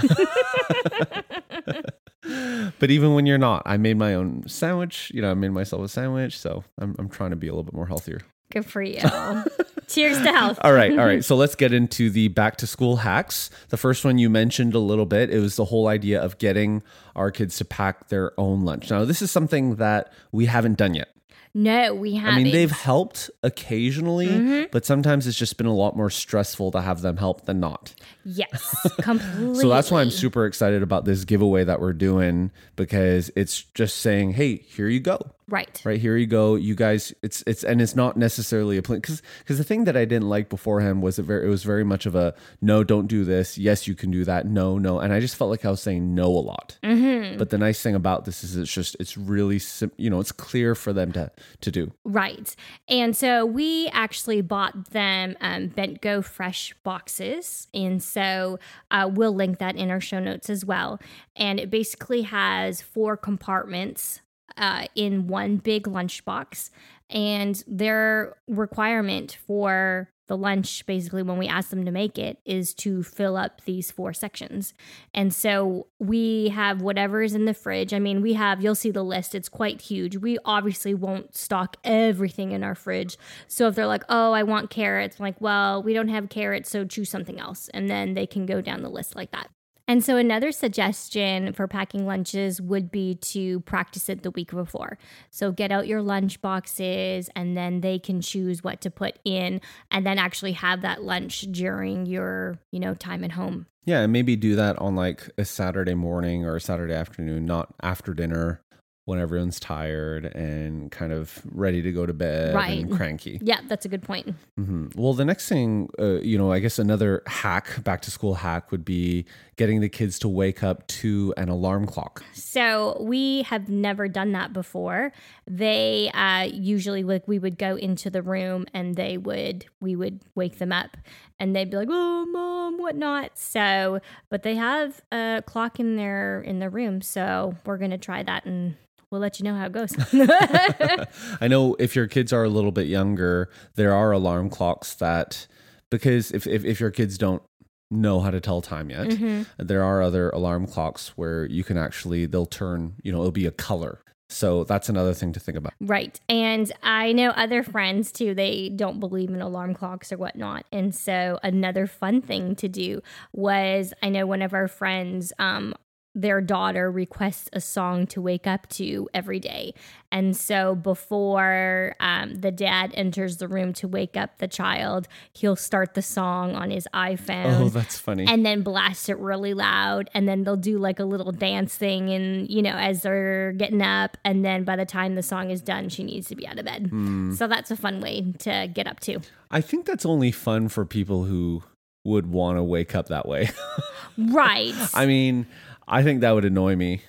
but 2.79 2.91
even 2.91 3.15
when 3.15 3.25
you're 3.25 3.39
not 3.39 3.63
i 3.65 3.77
made 3.77 3.97
my 3.97 4.13
own 4.13 4.43
sandwich 4.47 5.11
you 5.13 5.23
know 5.23 5.31
i 5.31 5.33
made 5.33 5.49
myself 5.49 5.83
a 5.83 5.87
sandwich 5.87 6.37
so 6.37 6.63
i'm, 6.79 6.95
I'm 6.99 7.09
trying 7.09 7.31
to 7.31 7.35
be 7.35 7.47
a 7.47 7.51
little 7.51 7.63
bit 7.63 7.73
more 7.73 7.87
healthier 7.87 8.21
Good 8.51 8.67
for 8.67 8.83
you. 8.83 8.99
Cheers 9.87 10.21
to 10.21 10.31
health. 10.31 10.59
All 10.61 10.73
right, 10.73 10.91
all 10.91 11.05
right. 11.05 11.23
So 11.33 11.35
let's 11.35 11.55
get 11.55 11.73
into 11.73 12.11
the 12.11 12.27
back 12.27 12.57
to 12.57 12.67
school 12.67 12.97
hacks. 12.97 13.49
The 13.69 13.77
first 13.77 14.05
one 14.05 14.19
you 14.19 14.29
mentioned 14.29 14.75
a 14.75 14.79
little 14.79 15.07
bit. 15.07 15.31
It 15.31 15.39
was 15.39 15.55
the 15.55 15.65
whole 15.65 15.87
idea 15.87 16.21
of 16.21 16.37
getting 16.37 16.83
our 17.15 17.31
kids 17.31 17.57
to 17.57 17.65
pack 17.65 18.09
their 18.09 18.39
own 18.39 18.63
lunch. 18.63 18.91
Now, 18.91 19.05
this 19.05 19.23
is 19.23 19.31
something 19.31 19.77
that 19.77 20.13
we 20.31 20.45
haven't 20.45 20.77
done 20.77 20.93
yet. 20.93 21.09
No, 21.55 21.93
we 21.93 22.15
haven't. 22.15 22.33
I 22.33 22.43
mean, 22.43 22.51
they've 22.51 22.71
helped 22.71 23.29
occasionally, 23.43 24.27
mm-hmm. 24.27 24.63
but 24.71 24.85
sometimes 24.85 25.27
it's 25.27 25.37
just 25.37 25.55
been 25.55 25.67
a 25.67 25.73
lot 25.73 25.95
more 25.95 26.09
stressful 26.09 26.71
to 26.71 26.81
have 26.81 27.01
them 27.01 27.17
help 27.17 27.45
than 27.45 27.59
not. 27.59 27.93
Yes, 28.25 28.75
completely. 29.01 29.53
So 29.63 29.69
that's 29.69 29.91
why 29.91 30.01
I'm 30.01 30.09
super 30.09 30.45
excited 30.45 30.81
about 30.81 31.05
this 31.05 31.25
giveaway 31.25 31.63
that 31.63 31.79
we're 31.79 31.93
doing 31.93 32.51
because 32.75 33.31
it's 33.35 33.61
just 33.61 33.97
saying, 33.97 34.33
"Hey, 34.33 34.57
here 34.57 34.87
you 34.89 34.99
go." 34.99 35.19
Right. 35.53 35.79
Right 35.85 36.01
here 36.01 36.17
you 36.17 36.25
go. 36.25 36.55
You 36.55 36.73
guys, 36.73 37.13
it's 37.21 37.43
it's 37.45 37.63
and 37.63 37.79
it's 37.79 37.95
not 37.95 38.17
necessarily 38.17 38.75
a 38.77 38.81
plan 38.81 39.01
because 39.01 39.21
because 39.37 39.59
the 39.59 39.63
thing 39.63 39.83
that 39.83 39.95
I 39.95 40.03
didn't 40.03 40.27
like 40.27 40.49
beforehand 40.49 41.03
was 41.03 41.19
it 41.19 41.23
very 41.23 41.45
it 41.45 41.49
was 41.49 41.63
very 41.63 41.83
much 41.83 42.07
of 42.07 42.15
a 42.15 42.33
no, 42.59 42.83
don't 42.83 43.05
do 43.05 43.23
this. 43.23 43.55
Yes, 43.55 43.87
you 43.87 43.93
can 43.93 44.09
do 44.09 44.25
that. 44.25 44.47
No, 44.47 44.79
no, 44.79 44.97
and 44.97 45.13
I 45.13 45.19
just 45.19 45.35
felt 45.35 45.51
like 45.51 45.63
I 45.63 45.69
was 45.69 45.79
saying 45.79 46.15
no 46.15 46.25
a 46.25 46.41
lot. 46.41 46.79
Mm-hmm. 46.81 47.37
But 47.37 47.51
the 47.51 47.59
nice 47.59 47.83
thing 47.83 47.93
about 47.93 48.25
this 48.25 48.43
is 48.43 48.57
it's 48.57 48.73
just 48.73 48.95
it's 48.99 49.15
really 49.15 49.59
sim- 49.59 49.91
you 49.95 50.09
know 50.09 50.19
it's 50.19 50.31
clear 50.31 50.73
for 50.73 50.91
them 50.91 51.11
to 51.11 51.31
to 51.61 51.71
do. 51.71 51.91
Right. 52.03 52.55
And 52.89 53.15
so 53.15 53.45
we 53.45 53.89
actually 53.89 54.41
bought 54.41 54.89
them 54.89 55.37
um, 55.39 55.69
Bentgo 55.69 56.25
Fresh 56.25 56.73
boxes. 56.83 57.67
And 57.75 58.01
so 58.01 58.57
uh, 58.89 59.07
we'll 59.13 59.35
link 59.35 59.59
that 59.59 59.75
in 59.75 59.91
our 59.91 60.01
show 60.01 60.19
notes 60.19 60.49
as 60.49 60.65
well. 60.65 60.99
And 61.35 61.59
it 61.59 61.69
basically 61.69 62.23
has 62.23 62.81
four 62.81 63.15
compartments 63.17 64.21
uh, 64.57 64.85
in 64.95 65.27
one 65.27 65.57
big 65.57 65.83
lunchbox. 65.83 66.69
And 67.09 67.63
their 67.67 68.37
requirement 68.47 69.37
for 69.45 70.09
the 70.27 70.37
lunch, 70.37 70.85
basically, 70.85 71.21
when 71.21 71.37
we 71.37 71.47
ask 71.47 71.69
them 71.69 71.83
to 71.83 71.91
make 71.91 72.17
it, 72.17 72.39
is 72.45 72.73
to 72.75 73.03
fill 73.03 73.35
up 73.35 73.61
these 73.65 73.91
four 73.91 74.13
sections. 74.13 74.73
And 75.13 75.33
so 75.33 75.87
we 75.99 76.47
have 76.49 76.81
whatever 76.81 77.21
is 77.21 77.35
in 77.35 77.43
the 77.43 77.53
fridge. 77.53 77.93
I 77.93 77.99
mean, 77.99 78.21
we 78.21 78.33
have, 78.33 78.63
you'll 78.63 78.73
see 78.73 78.89
the 78.89 79.03
list, 79.03 79.35
it's 79.35 79.49
quite 79.49 79.81
huge. 79.81 80.15
We 80.15 80.37
obviously 80.45 80.93
won't 80.93 81.35
stock 81.35 81.75
everything 81.83 82.53
in 82.53 82.63
our 82.63 82.73
fridge. 82.73 83.17
So 83.47 83.67
if 83.67 83.75
they're 83.75 83.85
like, 83.85 84.05
oh, 84.07 84.31
I 84.31 84.43
want 84.43 84.69
carrots, 84.69 85.17
I'm 85.19 85.23
like, 85.23 85.41
well, 85.41 85.83
we 85.83 85.93
don't 85.93 86.07
have 86.07 86.29
carrots, 86.29 86.69
so 86.69 86.85
choose 86.85 87.09
something 87.09 87.39
else. 87.39 87.69
And 87.73 87.89
then 87.89 88.13
they 88.13 88.25
can 88.25 88.45
go 88.45 88.61
down 88.61 88.81
the 88.81 88.89
list 88.89 89.15
like 89.15 89.31
that. 89.31 89.49
And 89.93 90.03
so, 90.03 90.17
another 90.17 90.51
suggestion 90.51 91.53
for 91.53 91.67
packing 91.67 92.07
lunches 92.07 92.59
would 92.59 92.89
be 92.89 93.13
to 93.13 93.59
practice 93.59 94.09
it 94.09 94.23
the 94.23 94.31
week 94.31 94.49
before. 94.49 94.97
So, 95.29 95.51
get 95.51 95.71
out 95.71 95.85
your 95.85 96.01
lunch 96.01 96.41
boxes 96.41 97.29
and 97.35 97.55
then 97.55 97.81
they 97.81 97.99
can 97.99 98.19
choose 98.19 98.63
what 98.63 98.81
to 98.81 98.89
put 98.89 99.19
in 99.23 99.61
and 99.91 100.03
then 100.03 100.17
actually 100.17 100.53
have 100.53 100.81
that 100.81 101.03
lunch 101.03 101.41
during 101.41 102.07
your, 102.07 102.57
you 102.71 102.79
know, 102.79 102.95
time 102.95 103.23
at 103.23 103.33
home. 103.33 103.67
Yeah, 103.85 103.99
and 103.99 104.11
maybe 104.11 104.35
do 104.35 104.55
that 104.55 104.79
on 104.79 104.95
like 104.95 105.29
a 105.37 105.45
Saturday 105.45 105.93
morning 105.93 106.43
or 106.43 106.55
a 106.55 106.61
Saturday 106.61 106.95
afternoon, 106.95 107.45
not 107.45 107.75
after 107.83 108.15
dinner 108.15 108.62
when 109.05 109.19
everyone's 109.19 109.59
tired 109.59 110.25
and 110.25 110.89
kind 110.91 111.11
of 111.11 111.41
ready 111.51 111.81
to 111.81 111.91
go 111.91 112.05
to 112.05 112.13
bed 112.13 112.55
Right. 112.55 112.79
and 112.83 112.89
cranky. 112.91 113.37
Yeah, 113.41 113.59
that's 113.67 113.83
a 113.85 113.89
good 113.89 114.01
point. 114.01 114.33
hmm 114.55 114.87
Well, 114.95 115.13
the 115.13 115.25
next 115.25 115.49
thing, 115.49 115.89
uh, 115.99 116.21
you 116.21 116.37
know, 116.37 116.51
I 116.53 116.59
guess 116.59 116.79
another 116.79 117.21
hack, 117.27 117.83
back 117.83 118.01
to 118.03 118.11
school 118.11 118.35
hack, 118.35 118.71
would 118.71 118.85
be 118.85 119.25
getting 119.57 119.81
the 119.81 119.89
kids 119.89 120.17
to 120.19 120.29
wake 120.29 120.63
up 120.63 120.87
to 120.87 121.33
an 121.35 121.49
alarm 121.49 121.85
clock. 121.85 122.23
So 122.33 122.97
we 123.01 123.41
have 123.43 123.67
never 123.67 124.07
done 124.07 124.31
that 124.31 124.53
before. 124.53 125.11
They 125.45 126.09
uh, 126.13 126.43
usually 126.53 127.03
like 127.03 127.27
we 127.27 127.39
would 127.39 127.57
go 127.57 127.75
into 127.75 128.09
the 128.09 128.21
room 128.21 128.65
and 128.73 128.95
they 128.95 129.17
would 129.17 129.65
we 129.81 129.95
would 129.97 130.21
wake 130.33 130.59
them 130.59 130.71
up 130.71 130.95
and 131.39 131.53
they'd 131.53 131.69
be 131.69 131.75
like, 131.77 131.89
"Oh, 131.91 132.25
mom, 132.25 132.77
whatnot." 132.77 133.37
So, 133.37 133.99
but 134.29 134.43
they 134.43 134.55
have 134.55 135.01
a 135.11 135.43
clock 135.45 135.79
in 135.79 135.97
their 135.97 136.41
in 136.41 136.59
their 136.59 136.69
room, 136.69 137.01
so 137.01 137.55
we're 137.65 137.77
gonna 137.77 137.97
try 137.97 138.23
that 138.23 138.45
and 138.45 138.75
we'll 139.13 139.21
let 139.21 139.39
you 139.39 139.45
know 139.45 139.55
how 139.55 139.67
it 139.67 139.71
goes. 139.71 139.95
I 141.39 141.47
know 141.47 141.75
if 141.79 141.95
your 141.95 142.07
kids 142.07 142.33
are 142.33 142.43
a 142.43 142.49
little 142.49 142.71
bit 142.71 142.87
younger, 142.87 143.47
there 143.75 143.93
are 143.93 144.11
alarm 144.11 144.49
clocks 144.49 144.95
that, 144.95 145.45
because 145.91 146.31
if, 146.31 146.47
if, 146.47 146.65
if 146.65 146.79
your 146.79 146.89
kids 146.91 147.17
don't 147.17 147.43
know 147.91 148.19
how 148.21 148.31
to 148.31 148.41
tell 148.41 148.61
time 148.61 148.89
yet, 148.89 149.07
Mm-hmm. 149.07 149.43
there 149.63 149.83
are 149.83 150.01
other 150.01 150.31
alarm 150.31 150.65
clocks 150.65 151.09
where 151.09 151.45
you 151.45 151.63
can 151.63 151.77
actually, 151.77 152.25
they'll 152.25 152.47
turn, 152.47 152.95
you 153.03 153.11
know, 153.11 153.19
it'll 153.19 153.31
be 153.31 153.45
a 153.45 153.51
color. 153.51 153.99
So 154.29 154.63
that's 154.63 154.89
another 154.89 155.13
thing 155.13 155.31
to 155.33 155.39
think 155.39 155.55
about. 155.59 155.73
Right. 155.79 156.19
And 156.27 156.71
I 156.81 157.11
know 157.11 157.29
other 157.31 157.61
friends 157.61 158.11
too, 158.11 158.33
they 158.33 158.69
don't 158.69 158.99
believe 158.99 159.29
in 159.29 159.41
alarm 159.41 159.75
clocks 159.75 160.11
or 160.11 160.17
whatnot. 160.17 160.65
And 160.71 160.95
so 160.95 161.37
another 161.43 161.85
fun 161.85 162.19
thing 162.19 162.55
to 162.55 162.67
do 162.67 163.01
was 163.31 163.93
I 164.01 164.09
know 164.09 164.25
one 164.25 164.41
of 164.41 164.55
our 164.55 164.67
friends, 164.67 165.33
um, 165.37 165.75
their 166.15 166.41
daughter 166.41 166.91
requests 166.91 167.49
a 167.53 167.59
song 167.59 168.05
to 168.07 168.21
wake 168.21 168.45
up 168.45 168.67
to 168.69 169.09
every 169.13 169.39
day. 169.39 169.73
And 170.11 170.37
so 170.37 170.75
before 170.75 171.95
um, 171.99 172.35
the 172.35 172.51
dad 172.51 172.91
enters 172.95 173.37
the 173.37 173.47
room 173.47 173.73
to 173.73 173.87
wake 173.87 174.15
up 174.15 174.37
the 174.37 174.47
child, 174.47 175.07
he'll 175.33 175.55
start 175.55 175.95
the 175.95 176.01
song 176.01 176.55
on 176.55 176.69
his 176.69 176.87
iPhone 176.93 177.59
Oh, 177.61 177.69
that's 177.69 177.97
funny. 177.97 178.25
and 178.27 178.45
then 178.45 178.61
blast 178.61 179.09
it 179.09 179.17
really 179.17 179.53
loud 179.53 180.09
and 180.13 180.27
then 180.27 180.43
they'll 180.43 180.55
do 180.55 180.77
like 180.77 180.99
a 180.99 181.05
little 181.05 181.31
dance 181.31 181.75
thing 181.75 182.09
and 182.09 182.49
you 182.49 182.61
know 182.61 182.75
as 182.75 183.01
they're 183.01 183.51
getting 183.53 183.81
up 183.81 184.17
and 184.23 184.45
then 184.45 184.63
by 184.63 184.75
the 184.75 184.85
time 184.85 185.15
the 185.15 185.23
song 185.23 185.49
is 185.49 185.61
done 185.61 185.89
she 185.89 186.03
needs 186.03 186.27
to 186.27 186.35
be 186.35 186.47
out 186.47 186.59
of 186.59 186.65
bed 186.65 186.89
so 187.35 187.47
that's 187.47 187.71
a 187.71 187.75
fun 187.75 187.99
way 188.01 188.33
to 188.39 188.69
get 188.73 188.87
up 188.87 188.99
to 188.99 189.19
I 189.49 189.61
think 189.61 189.85
that's 189.85 190.05
only 190.05 190.31
fun 190.31 190.69
for 190.69 190.85
people 190.85 191.25
who 191.25 191.63
would 192.03 192.27
want 192.27 192.57
to 192.57 192.63
wake 192.63 192.95
up 192.95 193.07
that 193.07 193.27
way. 193.27 193.49
right 194.17 194.73
I 194.93 195.05
mean, 195.05 195.45
I 195.87 196.03
think 196.03 196.21
that 196.21 196.31
would 196.31 196.45
annoy 196.45 196.75
me. 196.75 197.01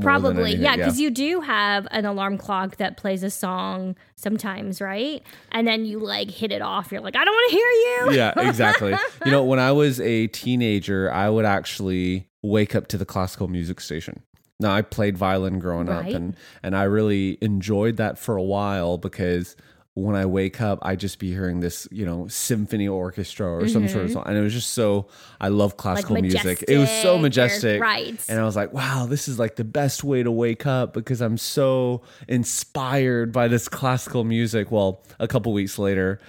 probably 0.00 0.54
yeah 0.56 0.76
because 0.76 0.98
you 1.00 1.10
do 1.10 1.40
have 1.40 1.86
an 1.92 2.04
alarm 2.04 2.36
clock 2.36 2.76
that 2.76 2.96
plays 2.96 3.22
a 3.22 3.30
song 3.30 3.94
sometimes 4.16 4.80
right 4.80 5.22
and 5.52 5.66
then 5.66 5.86
you 5.86 5.98
like 6.00 6.28
hit 6.30 6.50
it 6.50 6.60
off 6.60 6.90
you're 6.90 7.00
like 7.00 7.14
i 7.16 7.24
don't 7.24 7.32
want 7.32 7.50
to 7.50 7.56
hear 7.56 7.66
you 7.70 8.16
yeah, 8.16 8.32
exactly. 8.48 8.94
You 9.24 9.30
know, 9.30 9.44
when 9.44 9.58
I 9.58 9.72
was 9.72 10.00
a 10.00 10.26
teenager, 10.28 11.10
I 11.12 11.28
would 11.30 11.44
actually 11.44 12.28
wake 12.42 12.74
up 12.74 12.86
to 12.88 12.98
the 12.98 13.04
classical 13.06 13.48
music 13.48 13.80
station. 13.80 14.22
Now, 14.60 14.72
I 14.74 14.82
played 14.82 15.16
violin 15.18 15.58
growing 15.58 15.86
Right. 15.88 16.08
up, 16.08 16.14
and 16.14 16.36
and 16.62 16.76
I 16.76 16.84
really 16.84 17.38
enjoyed 17.40 17.96
that 17.96 18.18
for 18.18 18.36
a 18.36 18.42
while 18.42 18.96
because 18.98 19.56
when 19.96 20.14
I 20.14 20.26
wake 20.26 20.60
up, 20.60 20.78
I 20.82 20.94
just 20.94 21.18
be 21.18 21.30
hearing 21.30 21.60
this, 21.60 21.88
you 21.90 22.04
know, 22.04 22.28
symphony 22.28 22.86
orchestra 22.86 23.46
or 23.50 23.66
some 23.66 23.88
sort 23.88 24.04
of 24.04 24.10
song, 24.12 24.24
and 24.26 24.36
it 24.36 24.42
was 24.42 24.52
just 24.52 24.74
so. 24.74 25.08
I 25.40 25.48
love 25.48 25.78
classical 25.78 26.20
music. 26.20 26.64
It 26.68 26.76
was 26.76 26.90
so 26.90 27.14
Mm-hmm. 27.14 27.22
majestic 27.22 27.80
right. 27.80 28.14
And 28.28 28.38
I 28.38 28.44
was 28.44 28.56
like, 28.56 28.74
wow, 28.74 29.06
this 29.08 29.26
is 29.26 29.38
like 29.38 29.56
the 29.56 29.64
best 29.64 30.04
way 30.04 30.22
to 30.22 30.30
wake 30.30 30.66
up 30.66 30.92
because 30.92 31.22
I'm 31.22 31.38
so 31.38 32.02
inspired 32.28 33.32
by 33.32 33.48
this 33.48 33.68
classical 33.68 34.22
music. 34.22 34.70
Well, 34.70 35.02
a 35.18 35.26
couple 35.26 35.52
weeks 35.54 35.78
later, 35.78 36.20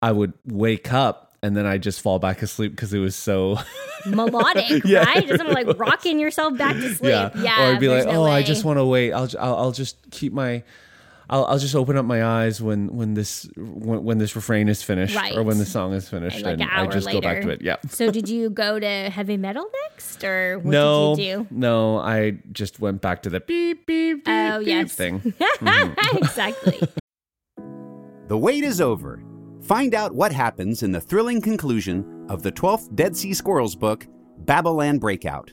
I 0.00 0.12
would 0.12 0.32
wake 0.46 0.90
up 0.92 1.36
and 1.42 1.54
then 1.54 1.66
I 1.66 1.76
just 1.76 2.00
fall 2.00 2.18
back 2.18 2.40
asleep 2.40 2.72
because 2.72 2.94
it 2.94 2.98
was 2.98 3.14
so 3.14 3.58
melodic 4.06 4.84
Yeah, 4.84 5.04
right 5.04 5.26
Just 5.26 5.38
doesn't 5.38 5.52
like 5.52 5.78
rocking 5.78 6.18
yourself 6.18 6.56
back 6.56 6.74
to 6.76 6.94
sleep 6.94 7.10
yeah, 7.10 7.28
Or 7.60 7.74
I'd 7.74 7.80
be 7.80 7.88
like, 7.88 8.06
no 8.06 8.22
oh, 8.22 8.24
I 8.24 8.42
just 8.42 8.64
want 8.64 8.78
to 8.78 8.84
wait. 8.86 9.12
I'll, 9.12 9.28
I'll 9.38 9.56
I'll 9.56 9.72
just 9.72 10.10
keep 10.10 10.32
my. 10.32 10.62
I'll, 11.28 11.44
I'll 11.46 11.58
just 11.58 11.74
open 11.74 11.96
up 11.96 12.04
my 12.04 12.24
eyes 12.24 12.62
when 12.62 12.94
when 12.94 13.14
this 13.14 13.48
when, 13.56 14.04
when 14.04 14.18
this 14.18 14.36
refrain 14.36 14.68
is 14.68 14.82
finished 14.82 15.16
Right. 15.16 15.36
or 15.36 15.42
when 15.42 15.58
the 15.58 15.66
song 15.66 15.92
is 15.92 16.08
finished 16.08 16.36
like 16.42 16.52
and 16.54 16.62
an 16.62 16.68
I 16.68 16.82
hour 16.84 16.92
just 16.92 17.10
go 17.10 17.20
back 17.20 17.42
to 17.42 17.48
it. 17.50 17.62
Yeah. 17.62 17.76
So 17.88 18.10
did 18.12 18.28
you 18.28 18.48
go 18.50 18.78
to 18.78 18.86
heavy 19.10 19.36
metal 19.36 19.68
next, 19.90 20.22
or 20.22 20.58
what 20.60 20.70
no, 20.70 21.16
did 21.16 21.24
you 21.24 21.36
do? 21.38 21.46
no, 21.50 21.98
I 21.98 22.38
just 22.52 22.78
went 22.78 23.00
back 23.00 23.22
to 23.22 23.30
the 23.30 23.40
beep 23.40 23.86
beep 23.86 24.24
beep 24.24 24.32
Oh, 24.32 24.58
beep 24.60 24.68
yes. 24.68 24.94
thing. 24.94 25.20
Mm-hmm. 25.56 26.16
exactly. 26.18 26.80
The 28.28 28.36
wait 28.38 28.64
is 28.64 28.80
over. 28.80 29.22
Find 29.62 29.94
out 29.94 30.14
what 30.14 30.30
happens 30.32 30.82
in 30.82 30.92
the 30.92 31.00
thrilling 31.00 31.40
conclusion 31.40 32.26
of 32.28 32.42
the 32.42 32.52
12th 32.52 32.94
Dead 32.94 33.16
Sea 33.16 33.34
Squirrels 33.34 33.74
book, 33.74 34.06
Babylon 34.44 34.98
Breakout. 34.98 35.52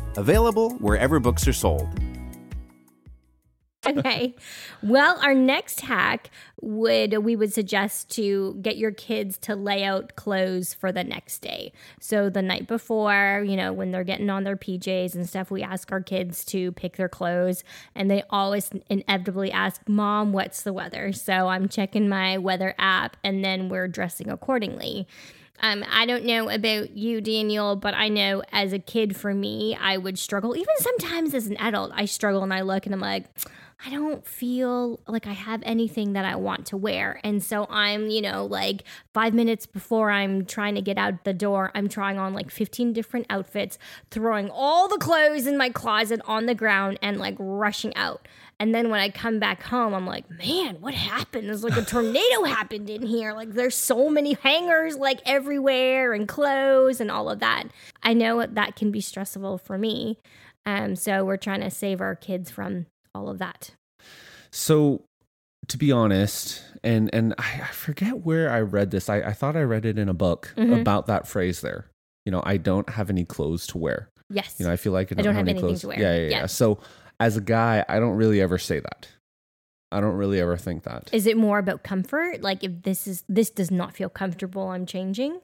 available 0.17 0.71
wherever 0.75 1.19
books 1.19 1.47
are 1.47 1.53
sold. 1.53 1.87
okay. 3.85 4.35
Well, 4.83 5.19
our 5.23 5.33
next 5.33 5.81
hack 5.81 6.29
would 6.61 7.17
we 7.23 7.35
would 7.35 7.51
suggest 7.51 8.11
to 8.11 8.55
get 8.61 8.77
your 8.77 8.91
kids 8.91 9.37
to 9.39 9.55
lay 9.55 9.83
out 9.83 10.15
clothes 10.15 10.73
for 10.73 10.91
the 10.91 11.03
next 11.03 11.39
day. 11.39 11.71
So 11.99 12.29
the 12.29 12.43
night 12.43 12.67
before, 12.67 13.43
you 13.45 13.55
know, 13.55 13.73
when 13.73 13.91
they're 13.91 14.03
getting 14.03 14.29
on 14.29 14.43
their 14.43 14.55
PJs 14.55 15.15
and 15.15 15.27
stuff, 15.27 15.49
we 15.49 15.63
ask 15.63 15.91
our 15.91 16.01
kids 16.01 16.45
to 16.45 16.71
pick 16.73 16.97
their 16.97 17.09
clothes 17.09 17.63
and 17.95 18.09
they 18.09 18.23
always 18.29 18.69
inevitably 18.89 19.51
ask, 19.51 19.81
"Mom, 19.87 20.31
what's 20.31 20.61
the 20.61 20.73
weather?" 20.73 21.11
So 21.11 21.47
I'm 21.47 21.67
checking 21.67 22.07
my 22.07 22.37
weather 22.37 22.75
app 22.77 23.17
and 23.23 23.43
then 23.43 23.67
we're 23.67 23.87
dressing 23.87 24.29
accordingly. 24.29 25.07
Um, 25.59 25.83
I 25.91 26.05
don't 26.05 26.25
know 26.25 26.49
about 26.49 26.97
you, 26.97 27.21
Daniel, 27.21 27.75
but 27.75 27.93
I 27.93 28.07
know 28.07 28.41
as 28.51 28.73
a 28.73 28.79
kid, 28.79 29.15
for 29.15 29.33
me, 29.33 29.77
I 29.79 29.97
would 29.97 30.17
struggle. 30.17 30.55
Even 30.55 30.73
sometimes 30.79 31.35
as 31.35 31.47
an 31.47 31.57
adult, 31.57 31.91
I 31.93 32.05
struggle 32.05 32.41
and 32.41 32.53
I 32.53 32.61
look 32.61 32.85
and 32.85 32.95
I'm 32.95 33.01
like, 33.01 33.25
I 33.83 33.89
don't 33.89 34.25
feel 34.25 34.99
like 35.07 35.25
I 35.25 35.33
have 35.33 35.63
anything 35.65 36.13
that 36.13 36.23
I 36.23 36.35
want 36.35 36.67
to 36.67 36.77
wear. 36.77 37.19
And 37.23 37.41
so 37.41 37.65
I'm, 37.67 38.09
you 38.09 38.21
know, 38.21 38.45
like 38.45 38.83
five 39.11 39.33
minutes 39.33 39.65
before 39.65 40.11
I'm 40.11 40.45
trying 40.45 40.75
to 40.75 40.81
get 40.81 40.99
out 40.99 41.23
the 41.23 41.33
door, 41.33 41.71
I'm 41.73 41.89
trying 41.89 42.19
on 42.19 42.33
like 42.33 42.51
15 42.51 42.93
different 42.93 43.25
outfits, 43.29 43.79
throwing 44.11 44.51
all 44.51 44.87
the 44.87 44.99
clothes 44.99 45.47
in 45.47 45.57
my 45.57 45.69
closet 45.69 46.21
on 46.25 46.45
the 46.45 46.53
ground 46.53 46.99
and 47.01 47.17
like 47.17 47.35
rushing 47.39 47.95
out. 47.95 48.27
And 48.61 48.75
then 48.75 48.91
when 48.91 48.99
I 48.99 49.09
come 49.09 49.39
back 49.39 49.63
home, 49.63 49.95
I'm 49.95 50.05
like, 50.05 50.29
man, 50.29 50.81
what 50.81 50.93
happened? 50.93 51.47
There's 51.47 51.63
like 51.63 51.75
a 51.77 51.81
tornado 51.83 52.43
happened 52.45 52.91
in 52.91 53.01
here. 53.01 53.33
Like 53.33 53.53
there's 53.53 53.73
so 53.75 54.07
many 54.07 54.33
hangers 54.33 54.95
like 54.97 55.19
everywhere 55.25 56.13
and 56.13 56.27
clothes 56.27 57.01
and 57.01 57.09
all 57.09 57.27
of 57.27 57.39
that. 57.39 57.63
I 58.03 58.13
know 58.13 58.45
that 58.45 58.75
can 58.75 58.91
be 58.91 59.01
stressful 59.01 59.57
for 59.57 59.79
me. 59.79 60.19
Um, 60.67 60.95
so 60.95 61.25
we're 61.25 61.37
trying 61.37 61.61
to 61.61 61.71
save 61.71 62.01
our 62.01 62.13
kids 62.15 62.51
from 62.51 62.85
all 63.15 63.29
of 63.29 63.39
that. 63.39 63.71
So, 64.51 65.05
to 65.67 65.77
be 65.79 65.91
honest, 65.91 66.61
and 66.83 67.09
and 67.15 67.33
I, 67.39 67.61
I 67.63 67.71
forget 67.71 68.19
where 68.19 68.51
I 68.51 68.61
read 68.61 68.91
this. 68.91 69.09
I, 69.09 69.21
I 69.21 69.33
thought 69.33 69.55
I 69.55 69.63
read 69.63 69.85
it 69.87 69.97
in 69.97 70.07
a 70.07 70.13
book 70.13 70.53
Mhm. 70.55 70.79
about 70.79 71.07
that 71.07 71.27
phrase 71.27 71.61
there. 71.61 71.87
You 72.27 72.31
know, 72.31 72.43
I 72.45 72.57
don't 72.57 72.91
have 72.91 73.09
any 73.09 73.25
clothes 73.25 73.65
to 73.67 73.79
wear. 73.79 74.09
Yes. 74.29 74.55
You 74.59 74.67
know, 74.67 74.71
I 74.71 74.75
feel 74.75 74.93
like 74.93 75.11
I 75.11 75.15
don't, 75.15 75.25
don't 75.25 75.33
have, 75.35 75.47
have 75.47 75.47
any 75.47 75.51
anything 75.57 75.67
clothes 75.69 75.81
to 75.81 75.87
wear. 75.87 75.99
Yeah, 75.99 76.15
yeah, 76.15 76.21
yeah, 76.21 76.29
Yeah. 76.41 76.45
So, 76.45 76.77
as 77.21 77.37
a 77.37 77.41
guy, 77.41 77.85
I 77.87 77.99
don't 77.99 78.15
really 78.17 78.41
ever 78.41 78.57
say 78.57 78.79
that. 78.79 79.07
I 79.93 79.99
don't 80.01 80.15
really 80.15 80.39
ever 80.41 80.57
think 80.57 80.83
that. 80.83 81.09
Is 81.13 81.27
it 81.27 81.37
more 81.37 81.59
about 81.59 81.83
comfort? 81.83 82.41
Like 82.41 82.63
if 82.63 82.81
this 82.83 83.07
is 83.07 83.23
this 83.29 83.49
does 83.49 83.69
not 83.71 83.95
feel 83.95 84.09
comfortable, 84.09 84.69
I'm 84.69 84.85
changing. 84.85 85.39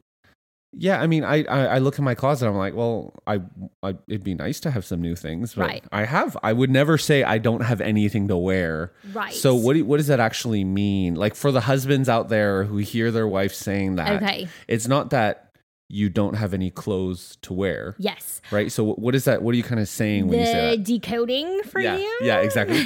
Yeah, 0.74 1.01
I 1.01 1.07
mean, 1.07 1.24
I, 1.24 1.43
I 1.46 1.60
I 1.65 1.77
look 1.79 1.98
in 1.98 2.03
my 2.03 2.13
closet. 2.15 2.48
I'm 2.48 2.55
like, 2.55 2.75
well, 2.75 3.13
I, 3.25 3.39
I 3.81 3.96
it'd 4.07 4.24
be 4.24 4.36
nice 4.36 4.60
to 4.62 4.72
have 4.72 4.84
some 4.86 5.01
new 5.01 5.15
things, 5.15 5.55
but 5.55 5.67
Right. 5.67 5.84
I 5.91 6.03
have. 6.05 6.38
I 6.43 6.51
would 6.53 6.69
never 6.69 6.98
say 6.98 7.24
I 7.24 7.38
don't 7.38 7.62
have 7.62 7.79
anything 7.81 8.27
to 8.27 8.38
wear. 8.38 8.91
Right. 9.13 9.34
So 9.34 9.55
what 9.55 9.74
do, 9.74 9.86
what 9.86 9.98
does 9.98 10.07
that 10.07 10.19
actually 10.19 10.63
mean? 10.65 11.15
Like 11.15 11.36
for 11.36 11.51
the 11.51 11.62
husbands 11.62 12.10
out 12.10 12.27
there 12.29 12.63
who 12.65 12.77
hear 12.77 13.12
their 13.12 13.27
wife 13.27 13.53
saying 13.53 13.96
that, 13.96 14.22
Okay. 14.22 14.50
it's 14.67 14.88
not 14.88 15.12
that 15.12 15.47
you 15.89 16.10
don't 16.10 16.34
have 16.36 16.53
any 16.53 16.70
clothes 16.70 17.38
to 17.44 17.53
wear, 17.53 17.96
Yes. 17.98 18.41
right? 18.51 18.72
So 18.72 18.94
what 18.94 19.15
is 19.15 19.24
that? 19.25 19.41
What 19.41 19.53
are 19.53 19.58
you 19.58 19.63
kind 19.63 19.79
of 19.79 19.88
saying 19.88 20.27
when 20.27 20.39
you 20.39 20.46
the 20.46 20.51
say 20.51 20.75
that? 20.77 20.84
decoding 20.84 21.63
for 21.63 21.79
yeah, 21.79 21.98
you 21.98 22.17
yeah, 22.22 22.39
exactly. 22.39 22.84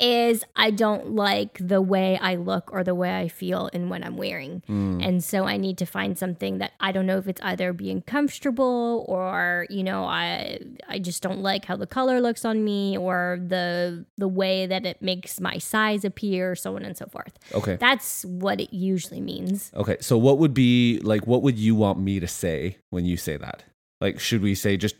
Is 0.00 0.44
I 0.56 0.70
don't 0.70 1.12
like 1.12 1.58
the 1.60 1.80
way 1.80 2.18
I 2.18 2.36
look 2.36 2.70
or 2.72 2.84
the 2.84 2.94
way 2.94 3.18
I 3.18 3.28
feel 3.28 3.68
in 3.68 3.88
what 3.88 4.04
I'm 4.04 4.16
wearing. 4.16 4.62
Hmm. 4.66 5.00
And 5.00 5.22
so 5.22 5.44
I 5.44 5.56
need 5.56 5.78
to 5.78 5.86
find 5.86 6.18
something 6.18 6.58
that 6.58 6.72
I 6.80 6.92
don't 6.92 7.06
know 7.06 7.18
if 7.18 7.28
it's 7.28 7.40
either 7.42 7.72
being 7.72 8.02
comfortable 8.02 9.04
or, 9.08 9.66
you 9.70 9.82
know, 9.82 10.04
I 10.04 10.60
I 10.88 10.98
just 10.98 11.22
don't 11.22 11.40
like 11.40 11.64
how 11.64 11.76
the 11.76 11.86
color 11.86 12.20
looks 12.20 12.44
on 12.44 12.64
me 12.64 12.96
or 12.96 13.38
the 13.40 14.04
the 14.16 14.28
way 14.28 14.66
that 14.66 14.86
it 14.86 15.02
makes 15.02 15.40
my 15.40 15.58
size 15.58 16.04
appear, 16.04 16.54
so 16.54 16.76
on 16.76 16.84
and 16.84 16.96
so 16.96 17.06
forth. 17.06 17.38
okay. 17.54 17.76
That's 17.76 18.24
what 18.24 18.60
it 18.60 18.72
usually 18.72 19.20
means. 19.20 19.70
Okay. 19.74 19.96
So 20.00 20.18
what 20.18 20.38
would 20.38 20.54
be 20.54 21.00
like? 21.02 21.26
What 21.26 21.42
would 21.42 21.58
you 21.58 21.74
want 21.74 21.98
me 21.98 22.20
to 22.20 22.28
say 22.28 22.78
when 22.90 23.04
you 23.04 23.16
say 23.16 23.36
that? 23.36 23.64
Like, 24.00 24.20
should 24.20 24.42
we 24.42 24.54
say 24.54 24.76
just 24.76 24.94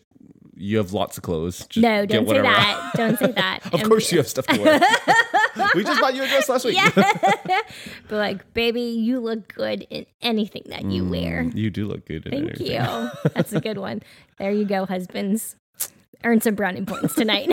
you 0.58 0.76
have 0.78 0.92
lots 0.92 1.16
of 1.16 1.22
clothes? 1.22 1.66
Just 1.66 1.82
no, 1.82 2.04
don't 2.06 2.28
say 2.28 2.40
that. 2.42 2.92
Don't 2.94 3.18
say 3.18 3.32
that. 3.36 3.72
of 3.72 3.82
course, 3.84 4.10
you 4.10 4.18
have 4.18 4.28
stuff 4.28 4.46
to 4.46 4.60
wear. 4.60 4.80
we 5.74 5.84
just 5.84 6.00
bought 6.00 6.14
you 6.14 6.22
a 6.22 6.28
dress 6.28 6.48
last 6.48 6.64
week. 6.64 6.76
Yeah. 6.76 6.90
but 6.94 7.62
like, 8.10 8.52
baby, 8.54 8.82
you 8.82 9.20
look 9.20 9.52
good 9.54 9.86
in 9.90 10.06
anything 10.22 10.62
that 10.66 10.84
you 10.84 11.04
mm, 11.04 11.10
wear. 11.10 11.42
You 11.42 11.70
do 11.70 11.86
look 11.86 12.06
good. 12.06 12.26
In 12.26 12.32
Thank 12.32 12.52
everything. 12.52 12.66
you. 12.66 13.30
That's 13.34 13.52
a 13.52 13.60
good 13.60 13.78
one. 13.78 14.02
There 14.38 14.50
you 14.50 14.64
go, 14.64 14.86
husbands. 14.86 15.56
Earn 16.24 16.40
some 16.40 16.54
brownie 16.54 16.84
points 16.84 17.14
tonight. 17.14 17.48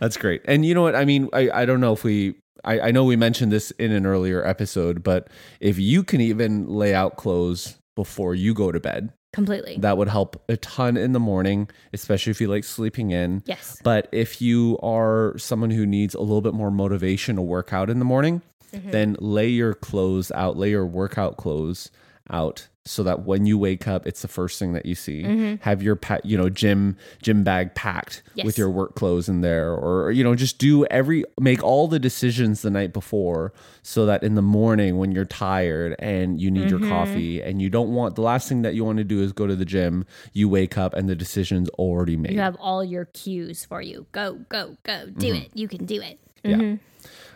That's 0.00 0.16
great. 0.16 0.42
And 0.46 0.66
you 0.66 0.74
know 0.74 0.82
what? 0.82 0.96
I 0.96 1.04
mean, 1.04 1.28
I, 1.32 1.50
I 1.50 1.64
don't 1.64 1.80
know 1.80 1.92
if 1.92 2.02
we, 2.02 2.34
I, 2.64 2.80
I 2.80 2.90
know 2.90 3.04
we 3.04 3.16
mentioned 3.16 3.52
this 3.52 3.70
in 3.72 3.92
an 3.92 4.06
earlier 4.06 4.44
episode, 4.44 5.04
but 5.04 5.28
if 5.60 5.78
you 5.78 6.02
can 6.02 6.20
even 6.20 6.68
lay 6.68 6.94
out 6.94 7.16
clothes 7.16 7.78
before 7.94 8.34
you 8.34 8.54
go 8.54 8.72
to 8.72 8.80
bed, 8.80 9.12
Completely. 9.32 9.76
that 9.80 9.96
would 9.98 10.08
help 10.08 10.42
a 10.48 10.56
ton 10.56 10.96
in 10.96 11.12
the 11.12 11.20
morning, 11.20 11.68
especially 11.92 12.30
if 12.30 12.40
you 12.40 12.48
like 12.48 12.64
sleeping 12.64 13.10
in. 13.10 13.42
yes. 13.46 13.78
But 13.84 14.08
if 14.10 14.40
you 14.40 14.78
are 14.82 15.36
someone 15.38 15.70
who 15.70 15.84
needs 15.86 16.14
a 16.14 16.20
little 16.20 16.40
bit 16.40 16.54
more 16.54 16.70
motivation 16.70 17.36
to 17.36 17.42
work 17.42 17.72
out 17.72 17.90
in 17.90 17.98
the 17.98 18.04
morning, 18.04 18.42
Mm-hmm. 18.70 18.90
then 18.90 19.16
lay 19.18 19.48
your 19.48 19.72
clothes 19.72 20.30
out, 20.32 20.58
lay 20.58 20.68
your 20.68 20.84
workout 20.84 21.38
clothes 21.38 21.90
out 22.30 22.68
so 22.84 23.02
that 23.02 23.26
when 23.26 23.44
you 23.44 23.58
wake 23.58 23.86
up 23.86 24.06
it's 24.06 24.22
the 24.22 24.28
first 24.28 24.58
thing 24.58 24.72
that 24.72 24.86
you 24.86 24.94
see. 24.94 25.22
Have 25.60 25.82
your 25.82 25.94
pa- 25.94 26.20
you 26.24 26.38
know 26.38 26.48
gym 26.48 26.96
gym 27.22 27.44
bag 27.44 27.74
packed 27.74 28.22
Mm-hmm. 28.28 28.38
Yes. 28.38 28.46
with 28.46 28.56
your 28.58 28.70
work 28.70 28.94
clothes 28.94 29.28
in 29.28 29.40
there 29.42 29.74
or 29.74 30.10
you 30.10 30.22
know 30.24 30.34
just 30.34 30.58
do 30.58 30.86
every 30.86 31.24
make 31.40 31.62
all 31.62 31.86
the 31.88 31.98
decisions 31.98 32.62
the 32.62 32.70
night 32.70 32.92
before 32.94 33.52
so 33.82 34.06
that 34.06 34.22
in 34.22 34.36
the 34.36 34.42
morning 34.42 34.96
when 34.96 35.12
you're 35.12 35.24
tired 35.26 35.96
and 35.98 36.40
you 36.40 36.50
need 36.50 36.68
Mm-hmm. 36.68 36.84
your 36.84 36.88
coffee 36.90 37.42
and 37.42 37.60
you 37.60 37.68
don't 37.68 37.92
want 37.92 38.14
the 38.14 38.22
last 38.22 38.48
thing 38.48 38.62
that 38.62 38.74
you 38.74 38.84
want 38.84 38.98
to 38.98 39.04
do 39.04 39.20
is 39.22 39.32
go 39.32 39.46
to 39.46 39.56
the 39.56 39.64
gym, 39.66 40.06
you 40.32 40.48
wake 40.48 40.78
up 40.78 40.94
and 40.94 41.08
the 41.08 41.16
decision's 41.16 41.68
already 41.70 42.16
made. 42.16 42.32
You 42.32 42.40
have 42.40 42.56
all 42.60 42.82
your 42.84 43.04
cues 43.06 43.64
for 43.66 43.82
you. 43.82 44.06
Go, 44.12 44.34
go, 44.48 44.76
go. 44.84 45.06
Do 45.18 45.26
Mm-hmm. 45.34 45.42
it. 45.42 45.50
You 45.54 45.68
can 45.68 45.84
do 45.84 46.00
it. 46.00 46.18
Yeah. 46.44 46.76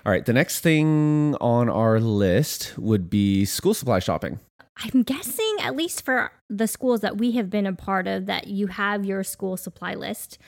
All 0.07 0.13
right. 0.13 0.25
The 0.25 0.33
next 0.33 0.61
thing 0.61 1.35
on 1.41 1.69
our 1.69 2.01
list 2.01 2.77
would 2.79 3.11
be 3.11 3.45
school 3.45 3.75
supply 3.75 3.99
shopping. 3.99 4.39
I'm 4.77 5.03
guessing, 5.03 5.57
at 5.61 5.77
least 5.77 6.05
for 6.05 6.33
the 6.49 6.67
schools 6.67 7.01
that 7.01 7.19
we 7.19 7.33
have 7.33 7.51
been 7.51 7.67
a 7.67 7.75
part 7.75 8.07
of, 8.07 8.27
that 8.27 8.47
you 8.47 8.69
have 8.69 9.05
your 9.05 9.23
school 9.23 9.57
supply 9.57 9.95
list 9.95 10.39